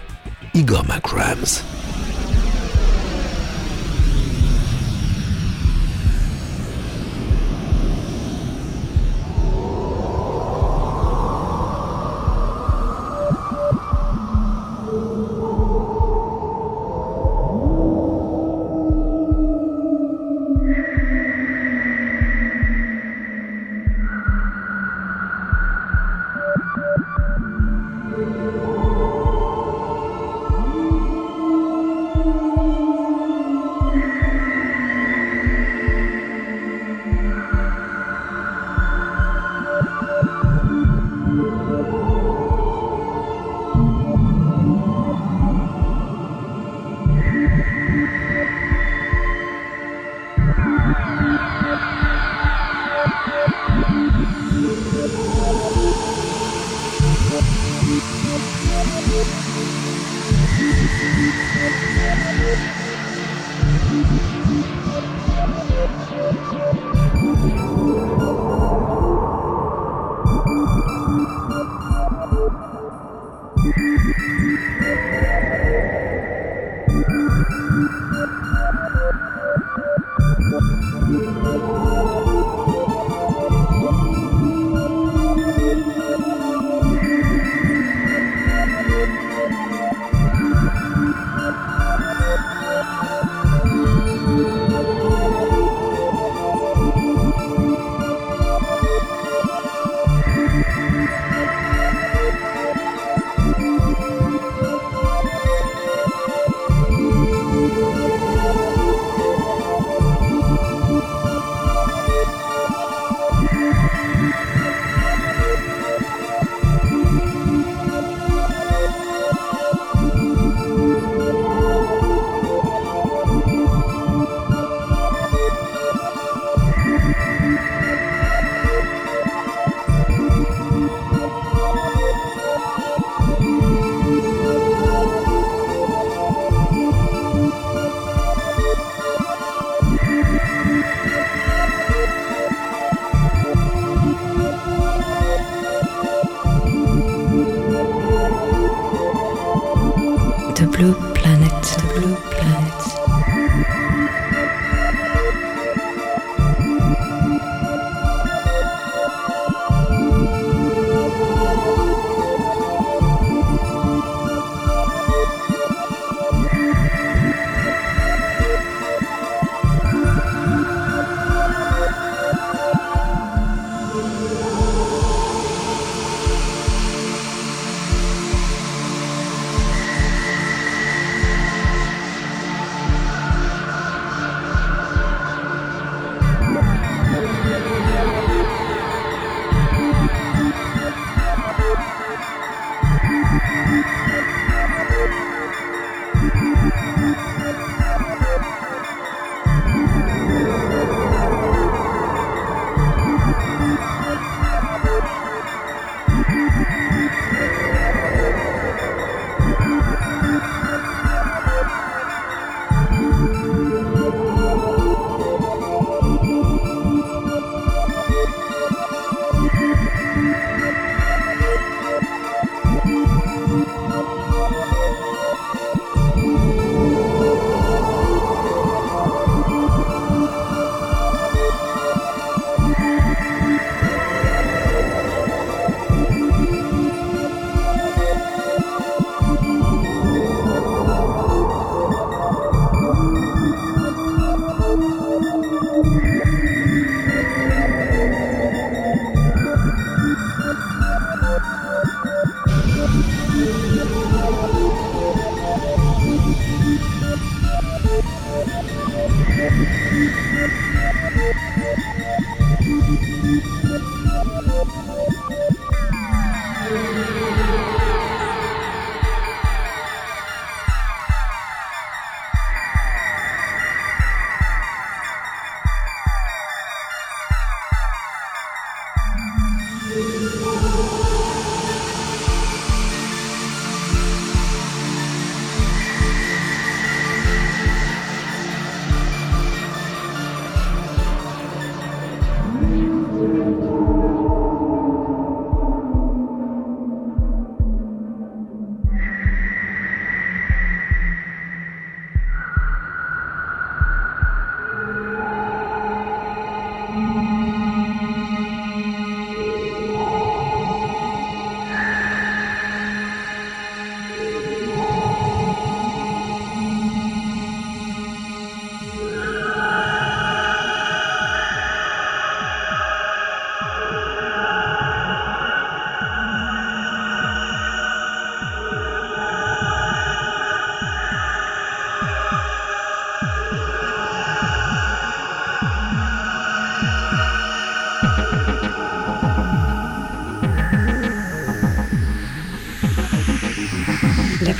Igor 0.53 0.85
McRams. 0.85 1.63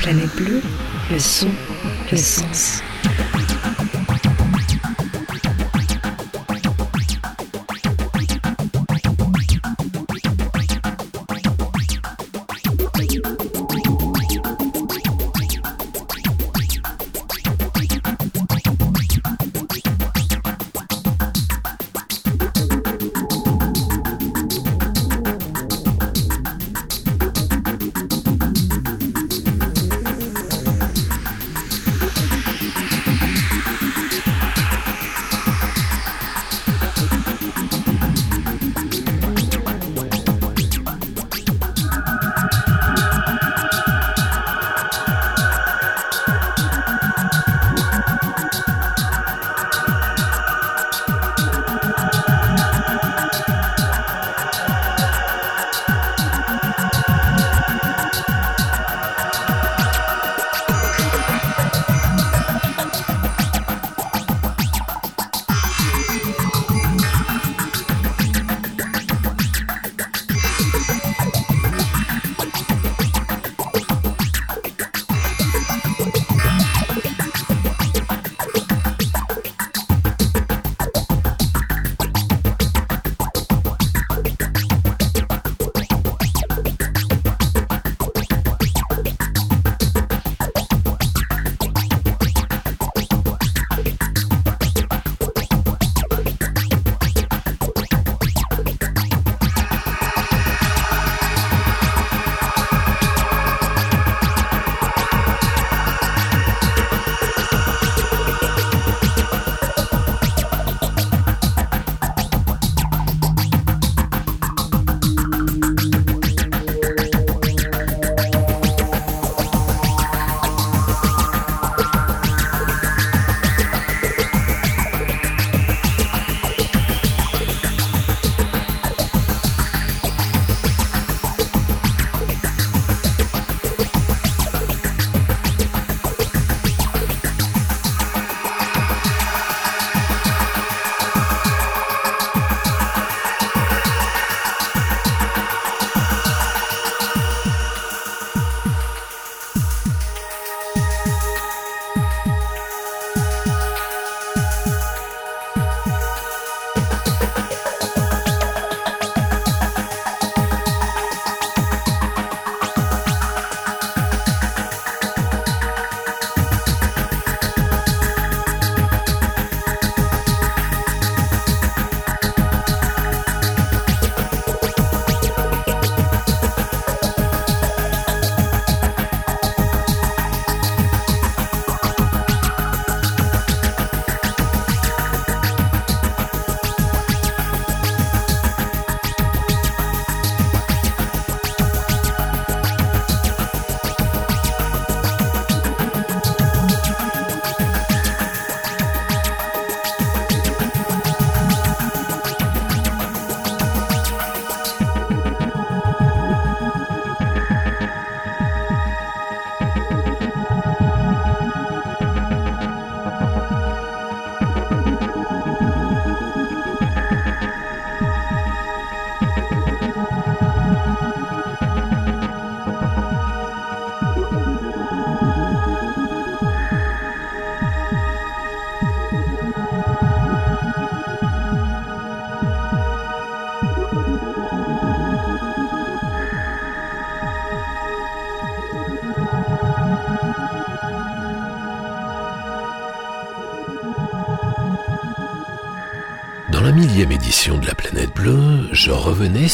Planète 0.08 0.36
bleue, 0.36 0.62
le 1.10 1.18
son, 1.18 1.50
le 2.10 2.16
sens. 2.16 2.82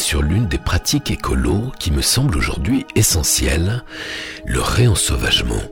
Sur 0.05 0.21
l'une 0.21 0.47
des 0.49 0.59
pratiques 0.59 1.11
écolo 1.11 1.73
qui 1.79 1.91
me 1.91 2.03
semble 2.03 2.37
aujourd'hui 2.37 2.85
essentielle, 2.95 3.83
le 4.45 4.61
réensauvagement. 4.61 5.63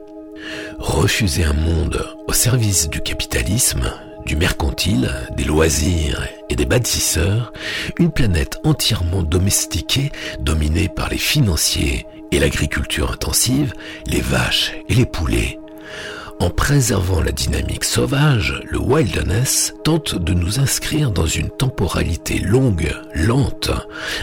Refuser 0.79 1.45
un 1.45 1.53
monde 1.53 2.03
au 2.27 2.33
service 2.33 2.89
du 2.89 3.03
capitalisme, 3.03 3.93
du 4.25 4.37
mercantile, 4.37 5.13
des 5.37 5.45
loisirs 5.45 6.27
et 6.49 6.57
des 6.57 6.65
bâtisseurs, 6.65 7.53
une 7.99 8.11
planète 8.11 8.59
entièrement 8.65 9.23
domestiquée, 9.23 10.11
dominée 10.41 10.89
par 10.89 11.11
les 11.11 11.19
financiers 11.19 12.07
et 12.31 12.39
l'agriculture 12.39 13.13
intensive, 13.13 13.75
les 14.07 14.23
vaches 14.23 14.73
et 14.89 14.95
les 14.95 15.07
poulets, 15.07 15.59
en 16.43 16.51
préservant 16.51 17.21
la 17.21 17.31
dynamique 17.31 17.85
sauvage, 17.85 18.61
le 18.69 18.81
wilderness 18.81 19.75
tente 19.85 20.17
de 20.17 20.35
nous 20.35 20.59
inscrire 20.59 21.13
dans 21.13 21.27
une 21.27 21.51
temporalité 21.51 22.41
longue, 22.41 22.93
lente, 23.15 23.71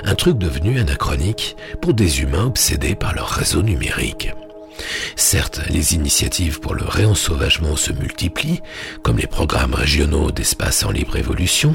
un 0.03 0.15
truc 0.15 0.37
devenu 0.37 0.79
anachronique 0.79 1.55
pour 1.81 1.93
des 1.93 2.19
humains 2.21 2.47
obsédés 2.47 2.95
par 2.95 3.15
leur 3.15 3.29
réseau 3.29 3.61
numérique. 3.61 4.33
Certes, 5.15 5.61
les 5.69 5.93
initiatives 5.95 6.59
pour 6.59 6.73
le 6.73 6.83
réensauvagement 6.83 7.77
se 7.77 7.93
multiplient, 7.93 8.61
comme 9.01 9.17
les 9.17 9.27
programmes 9.27 9.73
régionaux 9.73 10.31
d'espace 10.31 10.83
en 10.83 10.91
libre 10.91 11.15
évolution, 11.15 11.73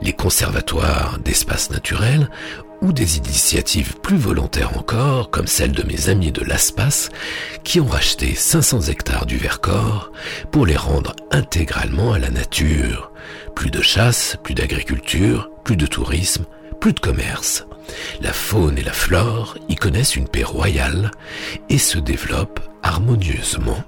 les 0.00 0.14
conservatoires 0.14 1.18
d'espace 1.22 1.70
naturel 1.70 2.30
ou 2.82 2.92
des 2.92 3.16
initiatives 3.16 3.96
plus 4.02 4.16
volontaires 4.16 4.76
encore, 4.76 5.30
comme 5.30 5.46
celle 5.46 5.72
de 5.72 5.84
mes 5.84 6.10
amis 6.10 6.32
de 6.32 6.44
l'ASPAS, 6.44 7.08
qui 7.62 7.80
ont 7.80 7.86
racheté 7.86 8.34
500 8.34 8.82
hectares 8.82 9.24
du 9.24 9.38
Vercors 9.38 10.10
pour 10.50 10.66
les 10.66 10.76
rendre 10.76 11.14
intégralement 11.30 12.12
à 12.12 12.18
la 12.18 12.30
nature. 12.30 13.12
Plus 13.54 13.70
de 13.70 13.80
chasse, 13.80 14.36
plus 14.42 14.54
d'agriculture, 14.54 15.48
plus 15.64 15.76
de 15.76 15.86
tourisme, 15.86 16.44
plus 16.80 16.92
de 16.92 17.00
commerce. 17.00 17.64
La 18.20 18.32
faune 18.32 18.76
et 18.76 18.82
la 18.82 18.92
flore 18.92 19.56
y 19.68 19.76
connaissent 19.76 20.16
une 20.16 20.28
paix 20.28 20.44
royale 20.44 21.12
et 21.68 21.78
se 21.78 21.98
développent 21.98 22.60
harmonieusement. 22.82 23.82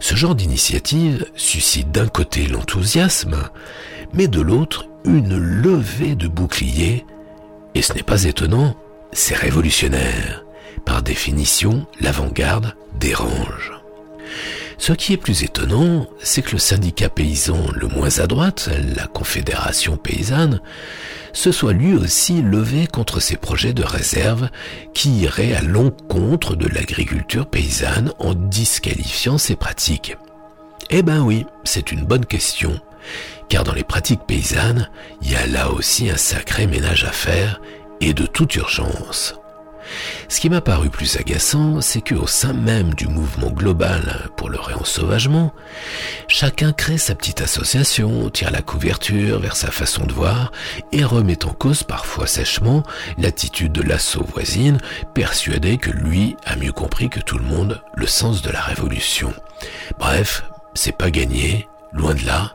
Ce 0.00 0.16
genre 0.16 0.34
d'initiative 0.34 1.26
suscite 1.36 1.92
d'un 1.92 2.08
côté 2.08 2.46
l'enthousiasme, 2.46 3.36
mais 4.14 4.28
de 4.28 4.40
l'autre 4.40 4.86
une 5.04 5.36
levée 5.36 6.14
de 6.14 6.28
boucliers 6.28 7.04
et 7.74 7.82
ce 7.82 7.94
n'est 7.94 8.02
pas 8.02 8.24
étonnant, 8.24 8.76
c'est 9.12 9.36
révolutionnaire. 9.36 10.44
Par 10.84 11.02
définition, 11.02 11.86
l'avant-garde 12.00 12.74
dérange. 12.98 13.72
Ce 14.78 14.92
qui 14.92 15.12
est 15.12 15.18
plus 15.18 15.44
étonnant, 15.44 16.08
c'est 16.20 16.42
que 16.42 16.52
le 16.52 16.58
syndicat 16.58 17.08
paysan 17.08 17.58
le 17.74 17.86
moins 17.86 18.18
à 18.18 18.26
droite, 18.26 18.68
la 18.96 19.06
Confédération 19.06 19.96
paysanne, 19.96 20.60
se 21.32 21.52
soit 21.52 21.72
lui 21.72 21.94
aussi 21.94 22.42
levé 22.42 22.86
contre 22.86 23.20
ces 23.20 23.36
projets 23.36 23.74
de 23.74 23.84
réserve 23.84 24.48
qui 24.92 25.20
iraient 25.20 25.54
à 25.54 25.62
l'encontre 25.62 26.56
de 26.56 26.66
l'agriculture 26.66 27.46
paysanne 27.46 28.12
en 28.18 28.34
disqualifiant 28.34 29.38
ces 29.38 29.56
pratiques. 29.56 30.16
Eh 30.90 31.02
ben 31.02 31.20
oui, 31.22 31.46
c'est 31.64 31.92
une 31.92 32.04
bonne 32.04 32.26
question 32.26 32.80
car 33.48 33.64
dans 33.64 33.74
les 33.74 33.84
pratiques 33.84 34.26
paysannes, 34.26 34.88
il 35.22 35.30
y 35.30 35.36
a 35.36 35.46
là 35.46 35.70
aussi 35.70 36.10
un 36.10 36.16
sacré 36.16 36.66
ménage 36.66 37.04
à 37.04 37.12
faire 37.12 37.60
et 38.00 38.14
de 38.14 38.26
toute 38.26 38.54
urgence. 38.56 39.34
Ce 40.28 40.40
qui 40.40 40.48
m'a 40.48 40.60
paru 40.60 40.90
plus 40.90 41.16
agaçant, 41.16 41.80
c'est 41.80 42.00
qu'au 42.00 42.26
sein 42.26 42.52
même 42.52 42.94
du 42.94 43.08
mouvement 43.08 43.50
global 43.50 44.30
pour 44.36 44.48
le 44.48 44.58
réensauvagement, 44.58 45.52
chacun 46.28 46.72
crée 46.72 46.98
sa 46.98 47.14
petite 47.14 47.40
association, 47.40 48.30
tire 48.30 48.50
la 48.50 48.62
couverture 48.62 49.40
vers 49.40 49.56
sa 49.56 49.70
façon 49.70 50.04
de 50.04 50.12
voir 50.12 50.52
et 50.92 51.04
remet 51.04 51.44
en 51.44 51.52
cause 51.52 51.82
parfois 51.82 52.26
sèchement 52.26 52.82
l'attitude 53.18 53.72
de 53.72 53.82
l'assaut 53.82 54.24
voisine, 54.24 54.78
persuadé 55.14 55.78
que 55.78 55.90
lui 55.90 56.36
a 56.44 56.56
mieux 56.56 56.72
compris 56.72 57.08
que 57.08 57.20
tout 57.20 57.38
le 57.38 57.44
monde 57.44 57.82
le 57.94 58.06
sens 58.06 58.42
de 58.42 58.50
la 58.50 58.60
révolution. 58.60 59.34
Bref, 59.98 60.44
c'est 60.74 60.96
pas 60.96 61.10
gagné, 61.10 61.68
loin 61.92 62.14
de 62.14 62.24
là, 62.24 62.54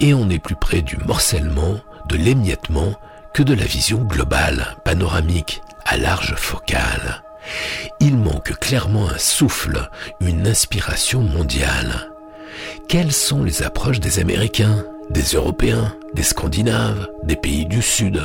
et 0.00 0.14
on 0.14 0.28
est 0.30 0.38
plus 0.38 0.56
près 0.56 0.82
du 0.82 0.96
morcellement, 0.98 1.76
de 2.08 2.16
l'émiettement, 2.16 2.94
que 3.32 3.42
de 3.42 3.54
la 3.54 3.64
vision 3.64 3.98
globale, 3.98 4.76
panoramique, 4.84 5.60
à 5.84 5.96
large 5.96 6.34
focale. 6.36 7.22
Il 8.00 8.16
manque 8.16 8.58
clairement 8.58 9.08
un 9.08 9.18
souffle, 9.18 9.90
une 10.20 10.46
inspiration 10.46 11.20
mondiale. 11.20 12.10
Quelles 12.88 13.12
sont 13.12 13.42
les 13.42 13.62
approches 13.62 14.00
des 14.00 14.18
Américains, 14.18 14.84
des 15.10 15.34
Européens, 15.34 15.94
des 16.14 16.22
Scandinaves, 16.22 17.08
des 17.24 17.36
pays 17.36 17.66
du 17.66 17.82
Sud? 17.82 18.22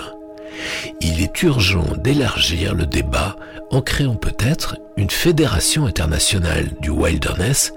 Il 1.02 1.22
est 1.22 1.42
urgent 1.44 1.88
d'élargir 1.98 2.76
le 2.76 2.86
débat 2.86 3.36
en 3.72 3.82
créant 3.82 4.16
peut-être 4.16 4.78
une 4.98 5.10
fédération 5.10 5.86
internationale 5.86 6.70
du 6.82 6.90
wilderness 6.90 7.74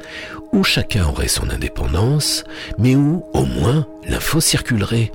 où 0.53 0.65
chacun 0.65 1.07
aurait 1.07 1.29
son 1.29 1.49
indépendance, 1.51 2.45
mais 2.79 2.95
où, 2.95 3.25
au 3.33 3.45
moins, 3.45 3.87
l'info 4.07 4.41
circulerait 4.41 5.11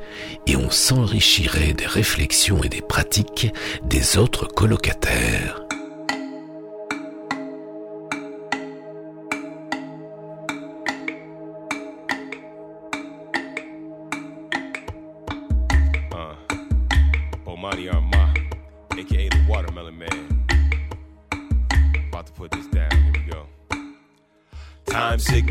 et 0.47 0.55
on 0.55 0.69
s'enrichirait 0.69 1.73
des 1.73 1.85
réflexions 1.85 2.63
et 2.63 2.69
des 2.69 2.81
pratiques 2.81 3.53
des 3.83 4.17
autres 4.17 4.47
colocataires. 4.47 5.66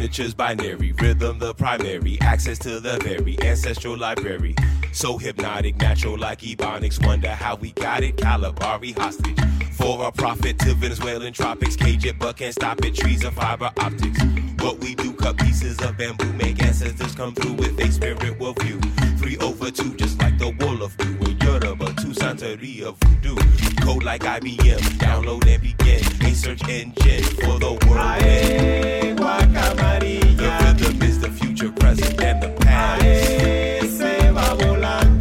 Signatures 0.06 0.34
binary, 0.34 0.92
rhythm 0.92 1.36
the 1.40 1.52
primary, 1.52 2.16
access 2.20 2.60
to 2.60 2.78
the 2.78 2.96
very 3.02 3.36
ancestral 3.42 3.96
library. 3.98 4.54
So 4.92 5.18
hypnotic, 5.18 5.76
natural 5.78 6.16
like 6.16 6.42
ebonics. 6.42 7.04
Wonder 7.04 7.30
how 7.30 7.56
we 7.56 7.72
got 7.72 8.04
it. 8.04 8.16
Calabari 8.16 8.96
hostage 8.96 9.36
for 9.72 10.06
a 10.06 10.12
profit 10.12 10.60
to 10.60 10.74
Venezuelan 10.74 11.32
tropics. 11.32 11.74
Cage 11.74 12.06
it, 12.06 12.20
but 12.20 12.36
can't 12.36 12.54
stop 12.54 12.84
it. 12.84 12.94
Trees 12.94 13.24
of 13.24 13.34
fiber 13.34 13.72
optics. 13.80 14.20
What 14.60 14.78
we 14.78 14.94
do, 14.94 15.12
cut 15.12 15.38
pieces 15.38 15.80
of 15.80 15.98
bamboo, 15.98 16.32
make 16.34 16.62
ancestors 16.62 17.16
come 17.16 17.34
through 17.34 17.54
with 17.54 17.80
a 17.80 17.90
spirit 17.90 18.38
will 18.38 18.52
view. 18.52 18.78
Three 19.18 19.36
over 19.38 19.72
two, 19.72 19.96
just 19.96 20.20
like 20.22 20.38
the 20.38 20.50
wall 20.60 20.84
of 20.84 20.96
blue. 20.98 21.32
In 21.32 21.38
Yoruba, 21.38 21.86
two 22.00 22.12
Santeria 22.14 22.94
voodoo. 22.94 23.65
Code 23.86 24.02
like 24.02 24.22
IBM, 24.22 24.80
download 24.98 25.46
and 25.46 25.62
begin. 25.62 26.02
A 26.26 26.34
search 26.34 26.68
engine 26.68 27.22
for 27.22 27.60
the 27.60 27.78
world. 27.86 27.98
Aye, 27.98 29.14
the 29.14 30.48
rhythm 30.64 31.02
is 31.02 31.20
the 31.20 31.30
future, 31.30 31.70
present, 31.70 32.20
and 32.20 32.42
the 32.42 32.48
past. 32.64 33.04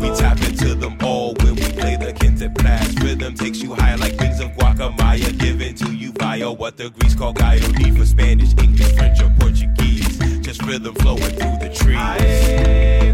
We 0.01 0.09
tap 0.15 0.41
into 0.41 0.73
them 0.73 0.97
all 1.03 1.35
when 1.41 1.53
we 1.55 1.71
play 1.73 1.95
the 1.95 2.11
Kente 2.11 2.51
Blast. 2.55 2.99
Rhythm 3.03 3.35
takes 3.35 3.61
you 3.61 3.75
higher 3.75 3.97
like 3.97 4.19
wings 4.19 4.39
of 4.39 4.49
guacamaya. 4.53 5.37
Given 5.37 5.75
to 5.75 5.93
you 5.93 6.11
via 6.13 6.51
what 6.51 6.75
the 6.75 6.89
Greeks 6.89 7.13
call. 7.13 7.33
Need 7.33 7.97
for 7.99 8.05
Spanish, 8.07 8.51
English, 8.57 8.95
French, 8.95 9.21
or 9.21 9.31
Portuguese. 9.39 10.17
Just 10.39 10.63
rhythm 10.63 10.95
flowing 10.95 11.21
through 11.21 11.59
the 11.59 11.69
trees. 11.71 11.99
Ae, 11.99 13.13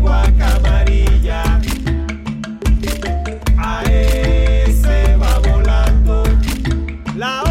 La 7.15 7.50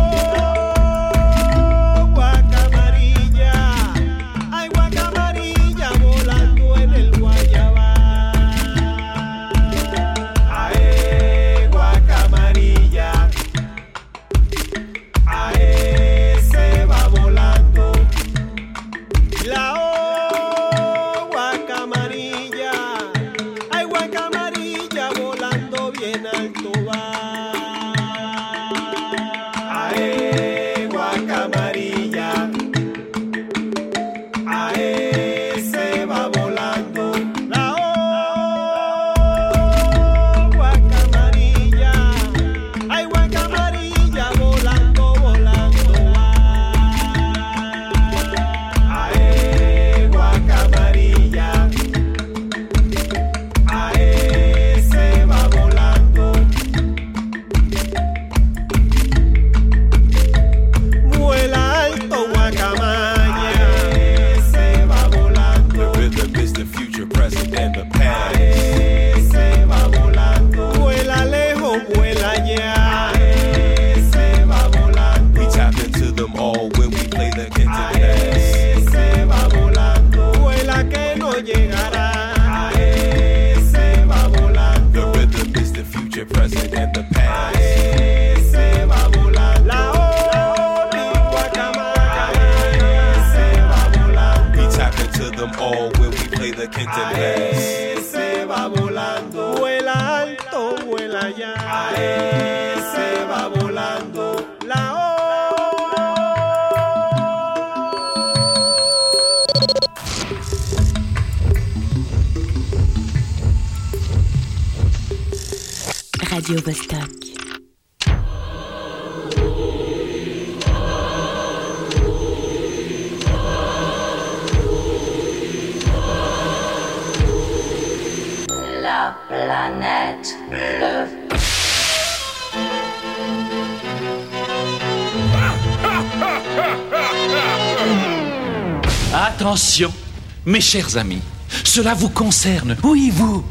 chers 140.71 140.99
amis, 140.99 141.23
cela 141.65 141.95
vous 141.95 142.11
concerne, 142.11 142.77
oui 142.85 143.11
vous. 143.13 143.45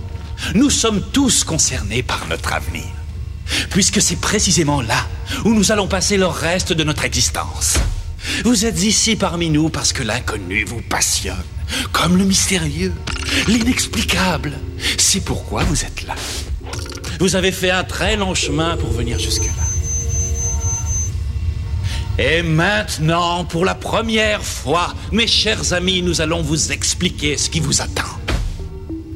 Nous 0.55 0.69
sommes 0.69 1.01
tous 1.11 1.43
concernés 1.43 2.01
par 2.01 2.25
notre 2.29 2.53
avenir, 2.53 2.85
puisque 3.71 4.01
c'est 4.01 4.21
précisément 4.21 4.81
là 4.81 5.05
où 5.43 5.53
nous 5.53 5.73
allons 5.73 5.89
passer 5.89 6.15
le 6.15 6.27
reste 6.27 6.71
de 6.71 6.85
notre 6.85 7.03
existence. 7.03 7.77
Vous 8.45 8.65
êtes 8.65 8.81
ici 8.83 9.17
parmi 9.17 9.49
nous 9.49 9.67
parce 9.67 9.91
que 9.91 10.01
l'inconnu 10.01 10.63
vous 10.63 10.81
passionne, 10.81 11.43
comme 11.91 12.15
le 12.15 12.23
mystérieux, 12.23 12.93
l'inexplicable. 13.49 14.53
C'est 14.97 15.25
pourquoi 15.25 15.65
vous 15.65 15.83
êtes 15.83 16.07
là. 16.07 16.15
Vous 17.19 17.35
avez 17.35 17.51
fait 17.51 17.71
un 17.71 17.83
très 17.83 18.15
long 18.15 18.33
chemin 18.33 18.77
pour 18.77 18.93
venir 18.93 19.19
jusque-là. 19.19 19.69
Et 22.17 22.43
maintenant, 22.43 23.43
pour 23.43 23.65
la 23.65 23.75
première 23.75 24.41
mes 25.11 25.27
chers 25.27 25.73
amis, 25.73 26.01
nous 26.01 26.21
allons 26.21 26.41
vous 26.41 26.71
expliquer 26.71 27.37
ce 27.37 27.49
qui 27.49 27.59
vous 27.59 27.81
attend. 27.81 28.19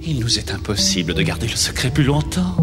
Il 0.01 0.19
nous 0.19 0.39
est 0.39 0.51
impossible 0.51 1.13
de 1.13 1.21
garder 1.21 1.47
le 1.47 1.55
secret 1.55 1.91
plus 1.91 2.03
longtemps. 2.03 2.62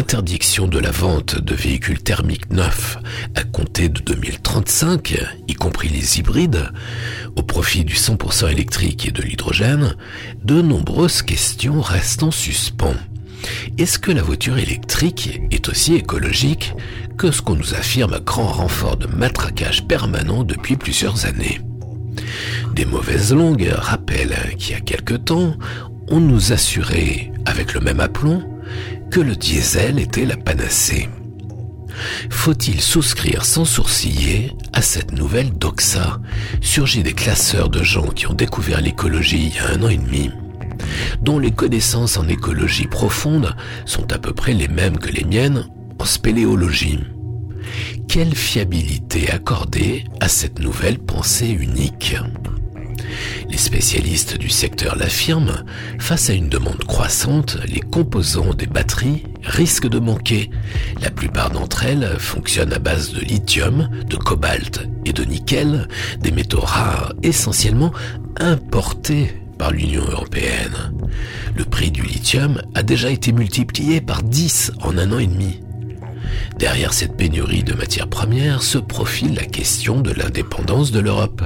L'interdiction 0.00 0.66
de 0.66 0.78
la 0.78 0.90
vente 0.90 1.38
de 1.38 1.54
véhicules 1.54 2.02
thermiques 2.02 2.50
neufs 2.50 2.96
à 3.34 3.42
compter 3.42 3.90
de 3.90 4.00
2035, 4.00 5.14
y 5.46 5.52
compris 5.52 5.90
les 5.90 6.18
hybrides, 6.18 6.70
au 7.36 7.42
profit 7.42 7.84
du 7.84 7.92
100% 7.92 8.50
électrique 8.50 9.06
et 9.06 9.10
de 9.10 9.20
l'hydrogène, 9.20 9.94
de 10.42 10.62
nombreuses 10.62 11.20
questions 11.20 11.82
restent 11.82 12.22
en 12.22 12.30
suspens. 12.30 12.94
Est-ce 13.76 13.98
que 13.98 14.10
la 14.10 14.22
voiture 14.22 14.56
électrique 14.56 15.42
est 15.50 15.68
aussi 15.68 15.96
écologique 15.96 16.72
que 17.18 17.30
ce 17.30 17.42
qu'on 17.42 17.56
nous 17.56 17.74
affirme 17.74 18.14
à 18.14 18.20
grand 18.20 18.48
renfort 18.48 18.96
de 18.96 19.06
matraquage 19.06 19.86
permanent 19.86 20.44
depuis 20.44 20.76
plusieurs 20.76 21.26
années? 21.26 21.60
Des 22.74 22.86
mauvaises 22.86 23.34
langues 23.34 23.70
rappellent 23.70 24.54
qu'il 24.56 24.72
y 24.72 24.78
a 24.78 24.80
quelque 24.80 25.14
temps, 25.14 25.58
on 26.08 26.20
nous 26.20 26.52
assurait, 26.52 27.32
avec 27.44 27.74
le 27.74 27.80
même 27.80 28.00
aplomb, 28.00 28.42
que 29.10 29.20
le 29.20 29.36
diesel 29.36 29.98
était 29.98 30.24
la 30.24 30.36
panacée. 30.36 31.08
Faut-il 32.30 32.80
souscrire 32.80 33.44
sans 33.44 33.64
sourciller 33.64 34.52
à 34.72 34.82
cette 34.82 35.12
nouvelle 35.12 35.50
doxa, 35.50 36.18
surgie 36.60 37.02
des 37.02 37.12
classeurs 37.12 37.68
de 37.68 37.82
gens 37.82 38.06
qui 38.08 38.26
ont 38.26 38.34
découvert 38.34 38.80
l'écologie 38.80 39.50
il 39.50 39.54
y 39.54 39.58
a 39.58 39.70
un 39.70 39.82
an 39.82 39.88
et 39.88 39.98
demi 39.98 40.30
dont 41.22 41.38
les 41.38 41.50
connaissances 41.50 42.16
en 42.16 42.28
écologie 42.28 42.86
profonde 42.86 43.54
sont 43.84 44.12
à 44.12 44.18
peu 44.18 44.32
près 44.32 44.54
les 44.54 44.68
mêmes 44.68 44.98
que 44.98 45.10
les 45.10 45.24
miennes 45.24 45.68
en 45.98 46.04
spéléologie. 46.04 47.00
Quelle 48.08 48.34
fiabilité 48.34 49.30
accorder 49.30 50.04
à 50.20 50.28
cette 50.28 50.58
nouvelle 50.58 50.98
pensée 50.98 51.48
unique? 51.48 52.16
Les 53.48 53.56
spécialistes 53.56 54.36
du 54.36 54.48
secteur 54.48 54.96
l'affirment, 54.96 55.64
face 55.98 56.30
à 56.30 56.34
une 56.34 56.48
demande 56.48 56.84
croissante, 56.84 57.58
les 57.66 57.80
composants 57.80 58.54
des 58.54 58.66
batteries 58.66 59.24
risquent 59.42 59.88
de 59.88 59.98
manquer. 59.98 60.50
La 61.02 61.10
plupart 61.10 61.50
d'entre 61.50 61.84
elles 61.84 62.16
fonctionnent 62.18 62.72
à 62.72 62.78
base 62.78 63.12
de 63.12 63.20
lithium, 63.20 63.88
de 64.08 64.16
cobalt 64.16 64.88
et 65.04 65.12
de 65.12 65.24
nickel, 65.24 65.88
des 66.20 66.30
métaux 66.30 66.60
rares 66.60 67.14
essentiellement 67.22 67.92
importés 68.38 69.34
par 69.58 69.72
l'Union 69.72 70.04
européenne. 70.04 70.94
Le 71.54 71.64
prix 71.64 71.90
du 71.90 72.02
lithium 72.02 72.62
a 72.74 72.82
déjà 72.82 73.10
été 73.10 73.32
multiplié 73.32 74.00
par 74.00 74.22
10 74.22 74.72
en 74.82 74.96
un 74.96 75.12
an 75.12 75.18
et 75.18 75.26
demi. 75.26 75.60
Derrière 76.58 76.92
cette 76.92 77.16
pénurie 77.16 77.64
de 77.64 77.74
matières 77.74 78.08
premières 78.08 78.62
se 78.62 78.78
profile 78.78 79.34
la 79.34 79.44
question 79.44 80.00
de 80.00 80.10
l'indépendance 80.10 80.90
de 80.90 81.00
l'Europe, 81.00 81.42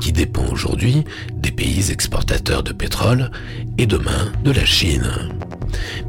qui 0.00 0.12
dépend 0.12 0.46
aujourd'hui 0.46 1.04
des 1.34 1.50
pays 1.50 1.90
exportateurs 1.90 2.62
de 2.62 2.72
pétrole 2.72 3.30
et 3.78 3.86
demain 3.86 4.32
de 4.44 4.52
la 4.52 4.64
Chine. 4.64 5.10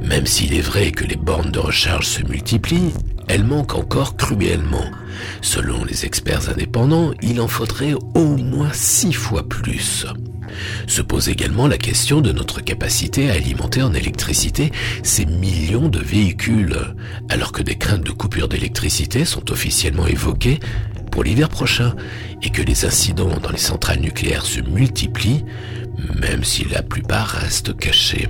Même 0.02 0.26
s'il 0.26 0.54
est 0.54 0.62
vrai 0.62 0.92
que 0.92 1.06
les 1.06 1.16
bornes 1.16 1.52
de 1.52 1.60
recharge 1.60 2.08
se 2.08 2.24
multiplient, 2.24 2.94
elles 3.28 3.46
manquent 3.46 3.76
encore 3.76 4.18
cruellement. 4.18 4.86
Selon 5.42 5.84
les 5.86 6.06
experts 6.06 6.50
indépendants, 6.50 7.12
il 7.22 7.40
en 7.40 7.48
faudrait 7.48 7.94
au 8.16 8.38
moins 8.38 8.74
six 8.74 9.14
fois 9.14 9.48
plus. 9.48 10.06
Se 10.88 11.02
pose 11.02 11.30
également 11.30 11.68
la 11.68 11.78
question 11.78 12.22
de 12.22 12.32
notre 12.32 12.62
capacité 12.62 13.30
à 13.30 13.34
alimenter 13.34 13.82
en 13.82 13.94
électricité 13.94 14.72
ces 15.04 15.26
millions 15.26 15.90
de 15.90 16.00
véhicules, 16.00 16.78
alors 17.30 17.52
que 17.52 17.62
des 17.62 17.76
craintes 17.76 18.04
de 18.04 18.12
coupure 18.12 18.48
d'électricité 18.48 19.26
sont 19.26 19.52
officiellement 19.52 20.08
évoquées 20.08 20.60
pour 21.12 21.24
l'hiver 21.24 21.50
prochain 21.50 21.96
et 22.42 22.50
que 22.50 22.62
les 22.62 22.86
incidents 22.86 23.38
dans 23.42 23.52
les 23.52 23.58
centrales 23.58 24.00
nucléaires 24.00 24.46
se 24.46 24.62
multiplient, 24.62 25.46
même 26.20 26.44
si 26.44 26.66
la 26.66 26.82
plupart 26.82 27.28
restent 27.28 27.76
cachés. 27.78 28.28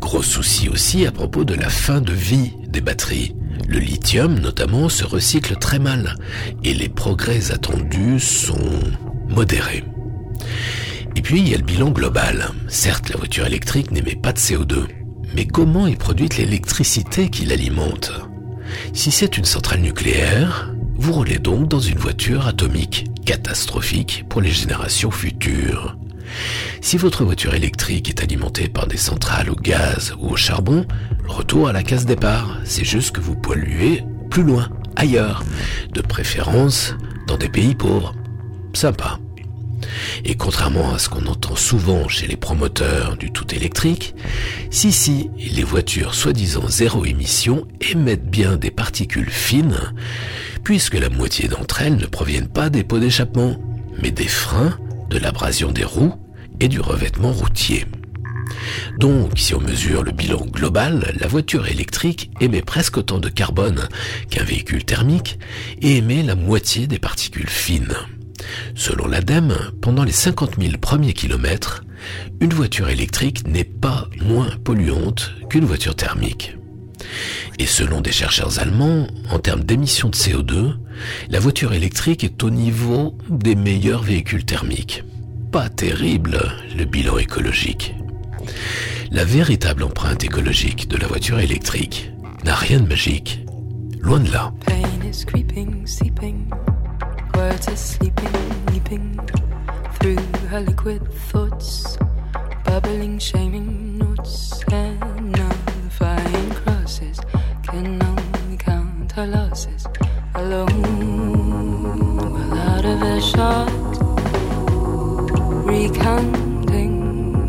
Gros 0.00 0.22
souci 0.22 0.68
aussi 0.68 1.06
à 1.06 1.12
propos 1.12 1.44
de 1.44 1.54
la 1.54 1.68
fin 1.68 2.00
de 2.00 2.12
vie 2.12 2.52
des 2.68 2.80
batteries. 2.80 3.34
Le 3.68 3.78
lithium 3.78 4.38
notamment 4.38 4.88
se 4.88 5.04
recycle 5.04 5.56
très 5.56 5.78
mal 5.78 6.16
et 6.64 6.74
les 6.74 6.88
progrès 6.88 7.52
attendus 7.52 8.20
sont 8.20 8.80
modérés. 9.28 9.84
Et 11.18 11.20
puis 11.20 11.40
il 11.40 11.48
y 11.48 11.54
a 11.54 11.58
le 11.58 11.64
bilan 11.64 11.90
global. 11.90 12.52
Certes, 12.68 13.08
la 13.08 13.16
voiture 13.16 13.44
électrique 13.44 13.90
n'émet 13.90 14.14
pas 14.14 14.32
de 14.32 14.38
CO2, 14.38 14.86
mais 15.34 15.46
comment 15.46 15.88
est 15.88 15.96
produite 15.96 16.36
l'électricité 16.36 17.28
qui 17.28 17.44
l'alimente 17.44 18.12
Si 18.92 19.10
c'est 19.10 19.36
une 19.36 19.44
centrale 19.44 19.80
nucléaire, 19.80 20.72
vous 20.94 21.12
roulez 21.12 21.40
donc 21.40 21.66
dans 21.66 21.80
une 21.80 21.98
voiture 21.98 22.46
atomique, 22.46 23.06
catastrophique 23.26 24.26
pour 24.28 24.40
les 24.40 24.52
générations 24.52 25.10
futures. 25.10 25.96
Si 26.80 26.96
votre 26.96 27.24
voiture 27.24 27.54
électrique 27.54 28.08
est 28.08 28.22
alimentée 28.22 28.68
par 28.68 28.86
des 28.86 28.96
centrales 28.96 29.50
au 29.50 29.56
gaz 29.56 30.14
ou 30.20 30.28
au 30.28 30.36
charbon, 30.36 30.86
retour 31.26 31.66
à 31.66 31.72
la 31.72 31.82
case 31.82 32.06
départ, 32.06 32.60
c'est 32.62 32.84
juste 32.84 33.10
que 33.10 33.20
vous 33.20 33.34
polluez 33.34 34.04
plus 34.30 34.44
loin, 34.44 34.68
ailleurs, 34.94 35.42
de 35.92 36.00
préférence 36.00 36.94
dans 37.26 37.38
des 37.38 37.48
pays 37.48 37.74
pauvres. 37.74 38.14
Sympa. 38.72 39.18
Et 40.24 40.34
contrairement 40.34 40.94
à 40.94 40.98
ce 40.98 41.08
qu'on 41.08 41.26
entend 41.26 41.56
souvent 41.56 42.08
chez 42.08 42.26
les 42.26 42.36
promoteurs 42.36 43.16
du 43.16 43.30
tout 43.30 43.54
électrique, 43.54 44.14
si 44.70 44.92
si, 44.92 45.30
les 45.36 45.64
voitures 45.64 46.14
soi-disant 46.14 46.68
zéro 46.68 47.04
émission 47.04 47.66
émettent 47.80 48.30
bien 48.30 48.56
des 48.56 48.70
particules 48.70 49.30
fines, 49.30 49.92
puisque 50.64 50.94
la 50.94 51.08
moitié 51.08 51.48
d'entre 51.48 51.82
elles 51.82 51.96
ne 51.96 52.06
proviennent 52.06 52.48
pas 52.48 52.70
des 52.70 52.84
pots 52.84 52.98
d'échappement, 52.98 53.56
mais 54.02 54.10
des 54.10 54.28
freins, 54.28 54.78
de 55.10 55.18
l'abrasion 55.18 55.72
des 55.72 55.84
roues 55.84 56.14
et 56.60 56.68
du 56.68 56.80
revêtement 56.80 57.32
routier. 57.32 57.86
Donc, 58.98 59.32
si 59.36 59.54
on 59.54 59.60
mesure 59.60 60.02
le 60.02 60.12
bilan 60.12 60.44
global, 60.46 61.14
la 61.20 61.26
voiture 61.26 61.66
électrique 61.68 62.30
émet 62.40 62.62
presque 62.62 62.96
autant 62.96 63.18
de 63.18 63.28
carbone 63.28 63.88
qu'un 64.30 64.44
véhicule 64.44 64.84
thermique 64.84 65.38
et 65.82 65.98
émet 65.98 66.22
la 66.22 66.34
moitié 66.34 66.86
des 66.86 66.98
particules 66.98 67.48
fines. 67.48 67.94
Selon 68.74 69.06
l'ADEME, 69.06 69.56
pendant 69.80 70.04
les 70.04 70.12
50 70.12 70.60
000 70.60 70.78
premiers 70.80 71.12
kilomètres, 71.12 71.84
une 72.40 72.52
voiture 72.52 72.88
électrique 72.88 73.46
n'est 73.46 73.64
pas 73.64 74.08
moins 74.22 74.50
polluante 74.64 75.32
qu'une 75.48 75.64
voiture 75.64 75.96
thermique. 75.96 76.56
Et 77.58 77.66
selon 77.66 78.00
des 78.00 78.12
chercheurs 78.12 78.58
allemands, 78.60 79.06
en 79.30 79.38
termes 79.38 79.64
d'émissions 79.64 80.08
de 80.08 80.16
CO2, 80.16 80.74
la 81.30 81.40
voiture 81.40 81.72
électrique 81.72 82.24
est 82.24 82.42
au 82.42 82.50
niveau 82.50 83.16
des 83.28 83.54
meilleurs 83.54 84.02
véhicules 84.02 84.44
thermiques. 84.44 85.04
Pas 85.50 85.68
terrible 85.68 86.40
le 86.76 86.84
bilan 86.84 87.18
écologique. 87.18 87.94
La 89.10 89.24
véritable 89.24 89.82
empreinte 89.82 90.22
écologique 90.24 90.88
de 90.88 90.96
la 90.96 91.06
voiture 91.06 91.40
électrique 91.40 92.12
n'a 92.44 92.54
rien 92.54 92.80
de 92.80 92.86
magique. 92.86 93.44
Loin 94.00 94.20
de 94.20 94.30
là. 94.30 94.52
Words 97.38 97.68
are 97.68 97.76
sleeping, 97.76 98.36
leaping 98.72 99.06
through 99.94 100.18
her 100.50 100.60
liquid 100.60 101.00
thoughts, 101.30 101.96
bubbling, 102.64 103.16
shaming 103.20 103.96
notes, 103.96 104.64
and 104.72 104.98
nullifying 105.36 106.50
crosses. 106.60 107.20
Can 107.62 108.02
only 108.02 108.56
count 108.56 109.12
her 109.12 109.26
losses 109.26 109.86
alone, 110.34 110.72
well 112.34 112.58
out 112.70 112.84
of 112.84 113.02
a 113.02 113.20
shot, 113.30 113.94
recounting 115.74 116.94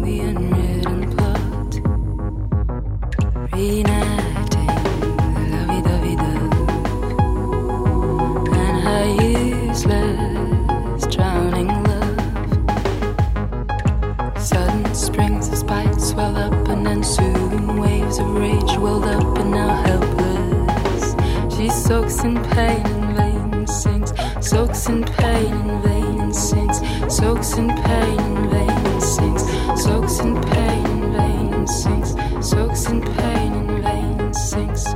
the 0.05 0.15
unwritten 0.29 0.99
plot. 1.15 1.71
Reenacting 3.51 3.98
drowning 11.09 11.67
love. 11.83 12.19
Sudden 14.37 14.93
springs 14.93 15.47
of 15.47 15.57
spite 15.57 16.01
swell 16.01 16.35
up 16.37 16.67
and 16.67 16.87
ensuing 16.87 17.77
waves 17.79 18.19
of 18.19 18.29
rage 18.35 18.77
welled 18.77 19.05
up 19.05 19.37
and 19.37 19.51
now 19.51 19.81
helpless. 19.83 21.15
She 21.55 21.69
soaks 21.69 22.23
in 22.23 22.35
pain 22.51 22.85
and 22.85 23.15
vain 23.15 23.53
and 23.53 23.69
sinks, 23.69 24.11
soaks 24.41 24.87
in 24.89 25.03
pain 25.03 25.53
and 25.53 25.83
vain 25.83 26.19
and 26.19 26.35
sinks, 26.35 26.79
soaks 27.07 27.53
in 27.57 27.69
pain 27.69 28.19
and 28.19 28.49
vain 28.51 28.69
and 28.69 29.01
sinks, 29.01 29.43
soaks 29.81 30.19
in 30.19 30.41
pain 30.41 30.85
and 30.85 31.13
vain 31.13 31.53
and 31.53 31.69
sinks, 31.69 32.15
soaks 32.41 32.89
in 32.89 33.01
pain 33.01 33.53
and 33.53 33.83
vain 33.83 34.19
and 34.19 34.35
sinks. 34.35 34.93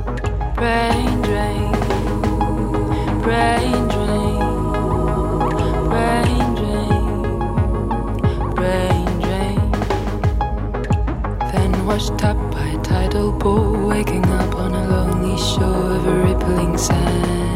Brain 0.54 0.93
on 14.64 14.74
a 14.74 14.88
lonely 14.88 15.36
shore 15.36 15.96
of 15.96 16.06
a 16.06 16.14
rippling 16.24 16.78
sand. 16.78 17.53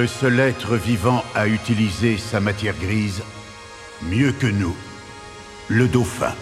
Le 0.00 0.06
seul 0.06 0.40
être 0.40 0.76
vivant 0.76 1.22
à 1.34 1.46
utiliser 1.46 2.16
sa 2.16 2.40
matière 2.40 2.74
grise 2.80 3.22
mieux 4.00 4.32
que 4.32 4.46
nous, 4.46 4.74
le 5.68 5.88
dauphin. 5.88 6.32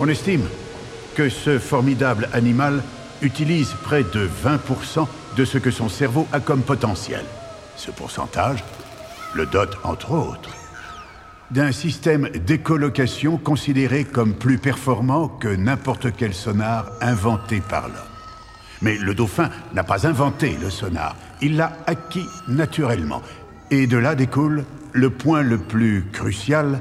On 0.00 0.08
estime 0.08 0.48
que 1.14 1.28
ce 1.28 1.60
formidable 1.60 2.28
animal 2.32 2.82
utilise 3.22 3.72
près 3.84 4.02
de 4.02 4.28
20% 4.44 5.06
de 5.36 5.44
ce 5.44 5.58
que 5.58 5.70
son 5.70 5.88
cerveau 5.88 6.26
a 6.32 6.40
comme 6.40 6.62
potentiel. 6.62 7.24
Ce 7.76 7.92
pourcentage 7.92 8.64
le 9.34 9.46
dote, 9.46 9.78
entre 9.84 10.10
autres, 10.10 10.50
d'un 11.52 11.70
système 11.70 12.30
d'écolocation 12.30 13.36
considéré 13.36 14.02
comme 14.02 14.34
plus 14.34 14.58
performant 14.58 15.28
que 15.28 15.46
n'importe 15.46 16.16
quel 16.16 16.34
sonar 16.34 16.86
inventé 17.00 17.60
par 17.60 17.86
l'homme. 17.86 18.09
Mais 18.82 18.96
le 18.96 19.14
dauphin 19.14 19.50
n'a 19.74 19.84
pas 19.84 20.06
inventé 20.06 20.56
le 20.60 20.70
sonar, 20.70 21.16
il 21.42 21.56
l'a 21.56 21.72
acquis 21.86 22.26
naturellement. 22.48 23.22
Et 23.70 23.86
de 23.86 23.96
là 23.96 24.14
découle 24.14 24.64
le 24.92 25.10
point 25.10 25.42
le 25.42 25.58
plus 25.58 26.04
crucial 26.12 26.80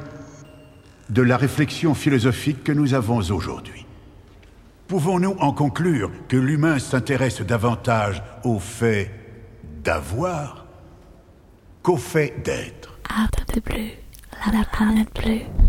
de 1.10 1.22
la 1.22 1.38
réflexion 1.38 1.94
philosophique 1.94 2.64
que 2.64 2.72
nous 2.72 2.94
avons 2.94 3.18
aujourd'hui. 3.18 3.86
Pouvons-nous 4.88 5.36
en 5.40 5.54
conclure 5.54 6.10
que 6.28 6.38
l'humain 6.38 6.80
s'intéresse 6.80 7.42
davantage 7.42 8.24
au 8.44 8.60
fait 8.60 9.12
d'avoir 9.84 10.66
qu'au 11.84 11.98
fait 11.98 12.42
d'être? 12.44 12.98
Of 13.10 13.46
the 13.48 13.64
blue, 13.64 13.92
la 14.52 15.06
bleue. 15.22 15.69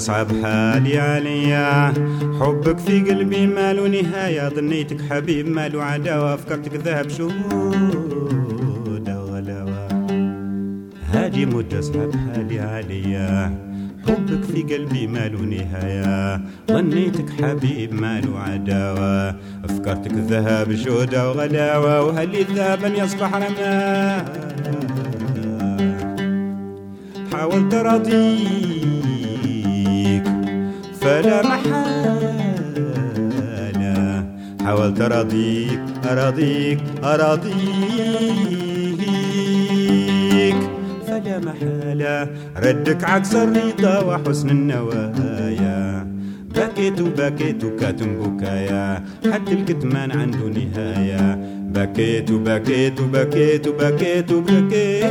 مدة 0.00 0.06
صعب 0.06 0.32
حالي 0.42 0.98
عليا. 0.98 1.92
حبك 2.40 2.78
في 2.78 3.00
قلبي 3.00 3.46
ماله 3.46 3.88
نهاية 3.88 4.48
ظنيتك 4.48 5.00
حبيب 5.10 5.48
ماله 5.48 5.82
عداوة 5.82 6.36
فكرتك 6.36 6.74
ذهب 6.74 7.08
شهود 7.08 9.08
غلاوة 9.08 9.88
هادي 11.12 11.46
مدة 11.46 11.80
صعب 11.80 12.16
حالي 12.16 12.60
عليا. 12.60 13.54
حبك 14.08 14.44
في 14.44 14.62
قلبي 14.62 15.06
ماله 15.06 15.40
نهاية 15.40 16.40
ظنيتك 16.70 17.30
حبيب 17.42 17.94
ماله 17.94 18.38
عداوة 18.38 19.36
فكرتك 19.68 20.12
ذهب 20.12 20.72
جودة 20.72 21.28
وغلاوة 21.28 22.02
وهل 22.02 22.44
ذهبا 22.54 22.88
يصبح 22.88 23.34
رماه 23.34 24.24
حاولت 27.32 27.74
أراضيك 27.74 28.99
فلا 31.00 31.42
محالة. 31.42 32.90
حاولت 34.64 35.00
أراضيك 35.00 35.80
أراضيك 36.10 36.80
أراضيك. 37.04 37.60
فلا 41.06 41.38
محالة. 41.38 42.28
ردك 42.56 43.04
عكس 43.04 43.34
الرضا 43.34 44.00
وحسن 44.00 44.50
النوايا. 44.50 46.06
بكيت 46.54 47.00
وبكيت 47.00 47.64
وكاتم 47.64 48.10
بكايا. 48.22 49.04
حتى 49.32 49.52
الكتمان 49.52 50.10
عنده 50.12 50.38
نهاية 50.38 51.38
بكيت 51.74 52.30
وبكيت 52.30 53.00
وبكيت 53.00 53.68
وبكيت 53.68 54.32
وبكيت 54.32 55.10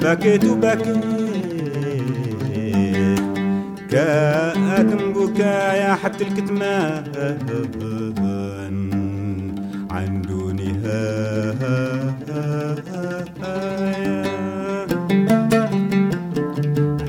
بكيت 0.00 0.44
وبكيت 0.44 1.11
بكاء 3.92 4.56
بكايا 5.12 5.94
حتى 5.94 6.24
الكتمان 6.24 7.04
عن 9.90 10.22
دونها. 10.22 11.02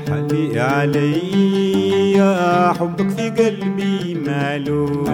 حلي 0.08 0.60
علي 0.60 1.14
حبك 2.78 3.08
في 3.08 3.30
قلبي 3.30 4.14
مالو. 4.26 5.04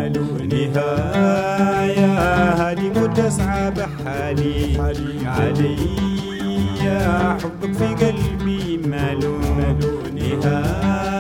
نهاية 0.52 2.06
هادي 2.52 2.88
متسعة 3.00 3.70
بحالي 3.70 4.78
حلي 4.78 5.26
علي 5.26 5.76
حبك 7.42 7.72
في 7.72 7.88
قلبي 8.04 8.80
مالو. 8.88 9.38
نهاية 10.14 11.19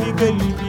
fica. 0.00 0.59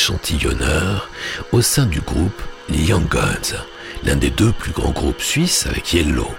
Moult 0.00 0.20
échantillonneurs 0.20 1.10
au 1.52 1.60
sein 1.60 1.86
du 1.86 2.00
groupe 2.00 2.42
Young 2.70 3.06
Gods, 3.08 3.56
l'un 4.04 4.16
des 4.16 4.30
deux 4.30 4.52
plus 4.52 4.72
grands 4.72 4.92
groupes 4.92 5.20
suisses 5.20 5.66
avec 5.66 5.92
Yellow. 5.92 6.30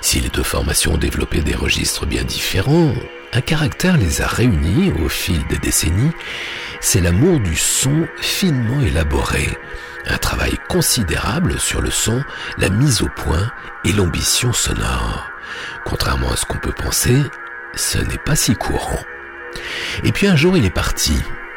Si 0.00 0.20
les 0.20 0.28
deux 0.28 0.42
formations 0.42 0.94
ont 0.94 0.98
développé 0.98 1.40
des 1.40 1.54
registres 1.54 2.06
bien 2.06 2.22
différents, 2.22 2.92
un 3.32 3.40
caractère 3.40 3.96
les 3.96 4.22
a 4.22 4.26
réunis 4.26 4.92
au 5.04 5.08
fil 5.08 5.44
des 5.48 5.58
décennies, 5.58 6.12
c'est 6.80 7.00
l'amour 7.00 7.40
du 7.40 7.56
son 7.56 8.06
finement 8.20 8.80
élaboré, 8.80 9.48
un 10.06 10.18
travail 10.18 10.56
considérable 10.68 11.58
sur 11.58 11.80
le 11.80 11.90
son, 11.90 12.22
la 12.58 12.68
mise 12.68 13.02
au 13.02 13.08
point 13.08 13.50
et 13.84 13.92
l'ambition 13.92 14.52
sonore. 14.52 15.28
Contrairement 15.84 16.30
à 16.30 16.36
ce 16.36 16.44
qu'on 16.44 16.58
peut 16.58 16.72
penser, 16.72 17.16
ce 17.74 17.98
n'est 17.98 18.18
pas 18.18 18.36
si 18.36 18.54
courant. 18.54 19.02
Et 20.04 20.12
puis 20.12 20.26
un 20.26 20.36
jour 20.36 20.56
il 20.56 20.64
est 20.64 20.70
parti. 20.70 21.14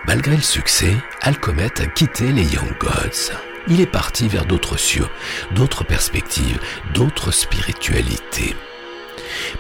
Malgré 0.07 0.35
le 0.35 0.41
succès, 0.41 0.95
Alcomet 1.21 1.79
a 1.79 1.85
quitté 1.85 2.31
les 2.31 2.43
Young 2.43 2.77
Gods. 2.79 3.33
Il 3.67 3.79
est 3.81 3.85
parti 3.85 4.27
vers 4.27 4.45
d'autres 4.45 4.77
cieux, 4.77 5.07
d'autres 5.51 5.83
perspectives, 5.83 6.59
d'autres 6.93 7.31
spiritualités. 7.31 8.55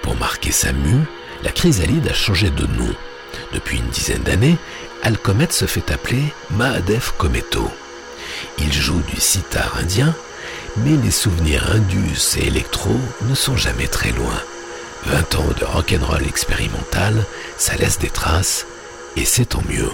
Pour 0.01 0.15
marquer 0.15 0.51
sa 0.51 0.73
mue, 0.73 1.05
la 1.43 1.51
chrysalide 1.51 2.07
a 2.07 2.13
changé 2.13 2.49
de 2.49 2.65
nom. 2.65 2.93
Depuis 3.53 3.77
une 3.77 3.89
dizaine 3.89 4.23
d'années, 4.23 4.57
Alcomet 5.03 5.51
se 5.51 5.65
fait 5.65 5.91
appeler 5.91 6.33
Mahadev 6.49 7.11
Kometo. 7.17 7.69
Il 8.57 8.73
joue 8.73 9.01
du 9.13 9.21
sitar 9.21 9.77
indien, 9.77 10.15
mais 10.77 10.97
les 10.97 11.11
souvenirs 11.11 11.69
indus 11.71 12.37
et 12.37 12.47
électro 12.47 12.95
ne 13.23 13.35
sont 13.35 13.57
jamais 13.57 13.87
très 13.87 14.11
loin. 14.11 14.41
20 15.05 15.35
ans 15.35 15.53
de 15.59 15.65
rock'n'roll 15.65 16.25
expérimental, 16.27 17.25
ça 17.57 17.75
laisse 17.75 17.99
des 17.99 18.09
traces, 18.09 18.65
et 19.15 19.25
c'est 19.25 19.45
tant 19.45 19.63
mieux. 19.69 19.91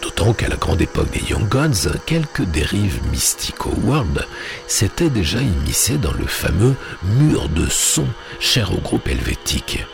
D'autant 0.00 0.32
qu'à 0.32 0.48
la 0.48 0.56
grande 0.56 0.80
époque 0.80 1.10
des 1.10 1.30
Young 1.30 1.48
Gods, 1.48 1.98
quelques 2.06 2.42
dérives 2.42 3.00
mystico-world 3.10 4.26
s'étaient 4.66 5.10
déjà 5.10 5.40
immiscées 5.40 5.98
dans 5.98 6.12
le 6.12 6.26
fameux 6.26 6.74
mur 7.02 7.48
de 7.48 7.66
son 7.68 8.06
cher 8.40 8.72
au 8.72 8.80
groupe 8.80 9.08
helvétique. 9.08 9.84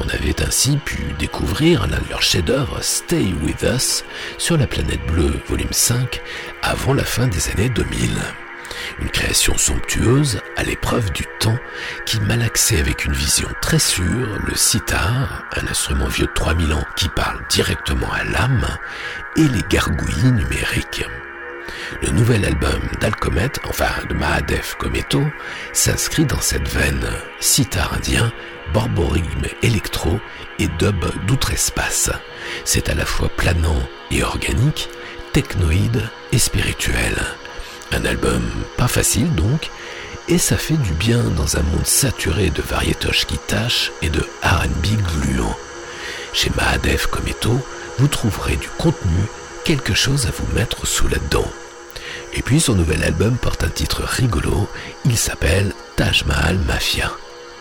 On 0.00 0.08
avait 0.08 0.42
ainsi 0.42 0.76
pu 0.76 0.98
découvrir 1.18 1.86
l'un 1.86 1.98
de 1.98 2.08
leurs 2.10 2.22
chefs-d'œuvre, 2.22 2.78
Stay 2.82 3.32
With 3.42 3.62
Us, 3.62 4.04
sur 4.38 4.56
la 4.56 4.66
planète 4.66 5.04
bleue, 5.06 5.40
volume 5.48 5.72
5, 5.72 6.20
avant 6.62 6.94
la 6.94 7.04
fin 7.04 7.26
des 7.26 7.48
années 7.50 7.68
2000. 7.68 8.10
Une 9.00 9.10
création 9.10 9.56
somptueuse 9.56 10.40
à 10.56 10.62
l'épreuve 10.62 11.12
du 11.12 11.24
temps 11.40 11.58
qui 12.06 12.20
malaxait 12.20 12.80
avec 12.80 13.04
une 13.04 13.12
vision 13.12 13.48
très 13.60 13.78
sûre 13.78 14.38
le 14.46 14.54
sitar, 14.54 15.44
un 15.56 15.66
instrument 15.66 16.08
vieux 16.08 16.26
de 16.26 16.32
3000 16.32 16.72
ans 16.72 16.84
qui 16.96 17.08
parle 17.08 17.40
directement 17.48 18.12
à 18.12 18.24
l'âme, 18.24 18.66
et 19.36 19.46
les 19.48 19.62
gargouillis 19.68 20.32
numériques. 20.32 21.04
Le 22.02 22.10
nouvel 22.10 22.44
album 22.44 22.80
d'Alcomet, 23.00 23.52
enfin 23.68 23.90
de 24.08 24.14
Mahadev 24.14 24.76
Kometo, 24.78 25.22
s'inscrit 25.72 26.24
dans 26.24 26.40
cette 26.40 26.68
veine 26.68 27.08
sitar 27.40 27.94
indien, 27.94 28.32
borborigme 28.72 29.46
électro 29.62 30.20
et 30.58 30.68
dub 30.78 31.04
d'outre-espace. 31.26 32.10
C'est 32.64 32.88
à 32.88 32.94
la 32.94 33.06
fois 33.06 33.28
planant 33.28 33.82
et 34.10 34.22
organique, 34.22 34.88
technoïde 35.32 36.08
et 36.32 36.38
spirituel. 36.38 37.14
Un 37.92 38.04
album 38.04 38.42
pas 38.76 38.88
facile 38.88 39.34
donc, 39.34 39.70
et 40.28 40.38
ça 40.38 40.56
fait 40.56 40.76
du 40.76 40.92
bien 40.92 41.22
dans 41.36 41.56
un 41.56 41.62
monde 41.62 41.86
saturé 41.86 42.50
de 42.50 42.62
variétoches 42.62 43.26
qui 43.26 43.38
tâchent 43.38 43.92
et 44.02 44.10
de 44.10 44.20
R&B 44.42 44.86
gluant. 44.86 45.56
Chez 46.34 46.50
Mahadev 46.56 47.08
Kometo, 47.08 47.58
vous 47.98 48.08
trouverez 48.08 48.56
du 48.56 48.68
contenu, 48.78 49.24
quelque 49.64 49.94
chose 49.94 50.26
à 50.26 50.30
vous 50.30 50.54
mettre 50.54 50.86
sous 50.86 51.08
la 51.08 51.18
dent. 51.30 51.50
Et 52.34 52.42
puis 52.42 52.60
son 52.60 52.74
nouvel 52.74 53.02
album 53.02 53.36
porte 53.36 53.64
un 53.64 53.68
titre 53.68 54.02
rigolo, 54.02 54.68
il 55.04 55.16
s'appelle 55.16 55.72
Taj 55.96 56.24
Mahal 56.26 56.58
Mafia. 56.58 57.10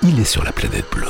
Il 0.04 0.20
est 0.20 0.26
sur 0.26 0.44
la 0.44 0.52
planète 0.52 0.86
bleue. 0.92 1.08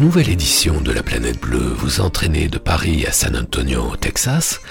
Nouvelle 0.00 0.30
édition 0.30 0.80
de 0.80 0.92
la 0.92 1.02
planète 1.02 1.38
bleue 1.42 1.74
vous 1.76 2.00
entraînez 2.00 2.48
de 2.48 2.56
Paris 2.56 3.04
à 3.04 3.12
San 3.12 3.36
Antonio 3.36 3.82
au 3.92 3.96
Texas, 3.96 4.62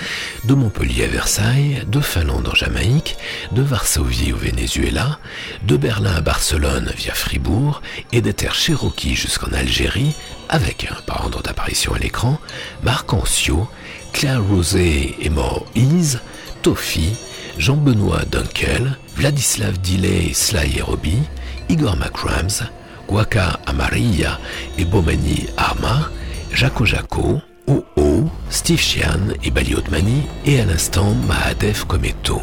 de 0.45 0.55
Montpellier 0.55 1.03
à 1.03 1.07
Versailles, 1.07 1.83
de 1.87 1.99
Finlande 1.99 2.47
en 2.47 2.55
Jamaïque, 2.55 3.15
de 3.51 3.61
Varsovie 3.61 4.33
au 4.33 4.37
Venezuela, 4.37 5.19
de 5.67 5.77
Berlin 5.77 6.15
à 6.15 6.21
Barcelone 6.21 6.91
via 6.97 7.13
Fribourg 7.13 7.83
et 8.11 8.21
des 8.21 8.33
terres 8.33 8.55
Cherokee 8.55 9.13
jusqu'en 9.13 9.53
Algérie 9.53 10.15
avec, 10.49 10.89
par 11.05 11.25
ordre 11.25 11.43
d'apparition 11.43 11.93
à 11.93 11.99
l'écran, 11.99 12.39
Marc 12.81 13.13
Ancio, 13.13 13.69
Claire 14.13 14.43
Rosé 14.43 15.15
et 15.21 15.29
Moïse, 15.29 16.21
Toffy, 16.63 17.13
Jean-Benoît 17.59 18.25
Dunkel, 18.25 18.97
Vladislav 19.15 19.77
Dillet, 19.77 20.33
Sly 20.33 20.79
et 20.79 20.81
Robbie, 20.81 21.21
Igor 21.69 21.97
McRams, 21.97 22.67
Waka 23.11 23.59
Amaria 23.65 24.39
et 24.77 24.85
Bomani 24.85 25.47
Arma, 25.57 26.09
Jaco 26.53 26.85
Jaco, 26.85 27.41
OO, 27.67 28.29
Steve 28.49 28.79
Chian 28.79 29.33
et 29.43 29.51
Baliotmani 29.51 30.23
et 30.45 30.59
à 30.59 30.65
l'instant 30.65 31.13
Mahadev 31.27 31.85
Kometo. 31.85 32.41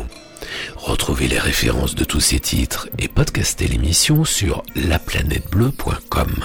Retrouvez 0.76 1.28
les 1.28 1.38
références 1.38 1.94
de 1.94 2.04
tous 2.04 2.20
ces 2.20 2.40
titres 2.40 2.88
et 2.98 3.08
podcastez 3.08 3.66
l'émission 3.66 4.24
sur 4.24 4.62
laplanètebleu.com. 4.74 6.44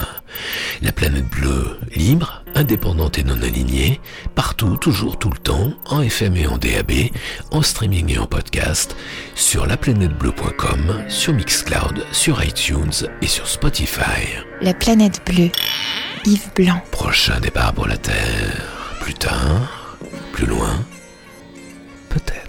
La 0.82 0.92
planète 0.92 1.28
bleue, 1.30 1.78
libre, 1.96 2.44
indépendante 2.56 3.18
et 3.20 3.24
non 3.24 3.42
alignée, 3.42 4.00
partout, 4.36 4.78
toujours, 4.78 5.20
tout 5.20 5.30
le 5.30 5.38
temps, 5.38 5.74
en 5.86 6.02
FM 6.02 6.36
et 6.38 6.48
en 6.48 6.58
DAB, 6.58 6.92
en 7.52 7.62
streaming 7.62 8.14
et 8.14 8.18
en 8.18 8.26
podcast, 8.26 8.96
sur 9.36 9.66
laplanètebleu.com, 9.66 11.04
sur 11.08 11.34
Mixcloud, 11.34 12.06
sur 12.12 12.44
iTunes 12.44 13.08
et 13.22 13.28
sur 13.28 13.48
Spotify. 13.48 14.26
La 14.62 14.74
planète 14.74 15.22
bleue, 15.26 15.52
Yves 16.26 16.50
Blanc. 16.56 16.82
Prochain 16.92 17.40
départ 17.40 17.74
pour 17.74 17.88
la 17.88 17.98
Terre, 17.98 18.98
plus 19.02 19.14
tard, 19.14 19.98
plus 20.32 20.46
loin, 20.46 20.84
peut-être. 22.10 22.41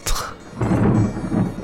Thank 0.59 1.57
you. 1.57 1.62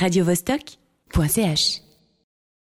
radiovostok.ch 0.00 1.89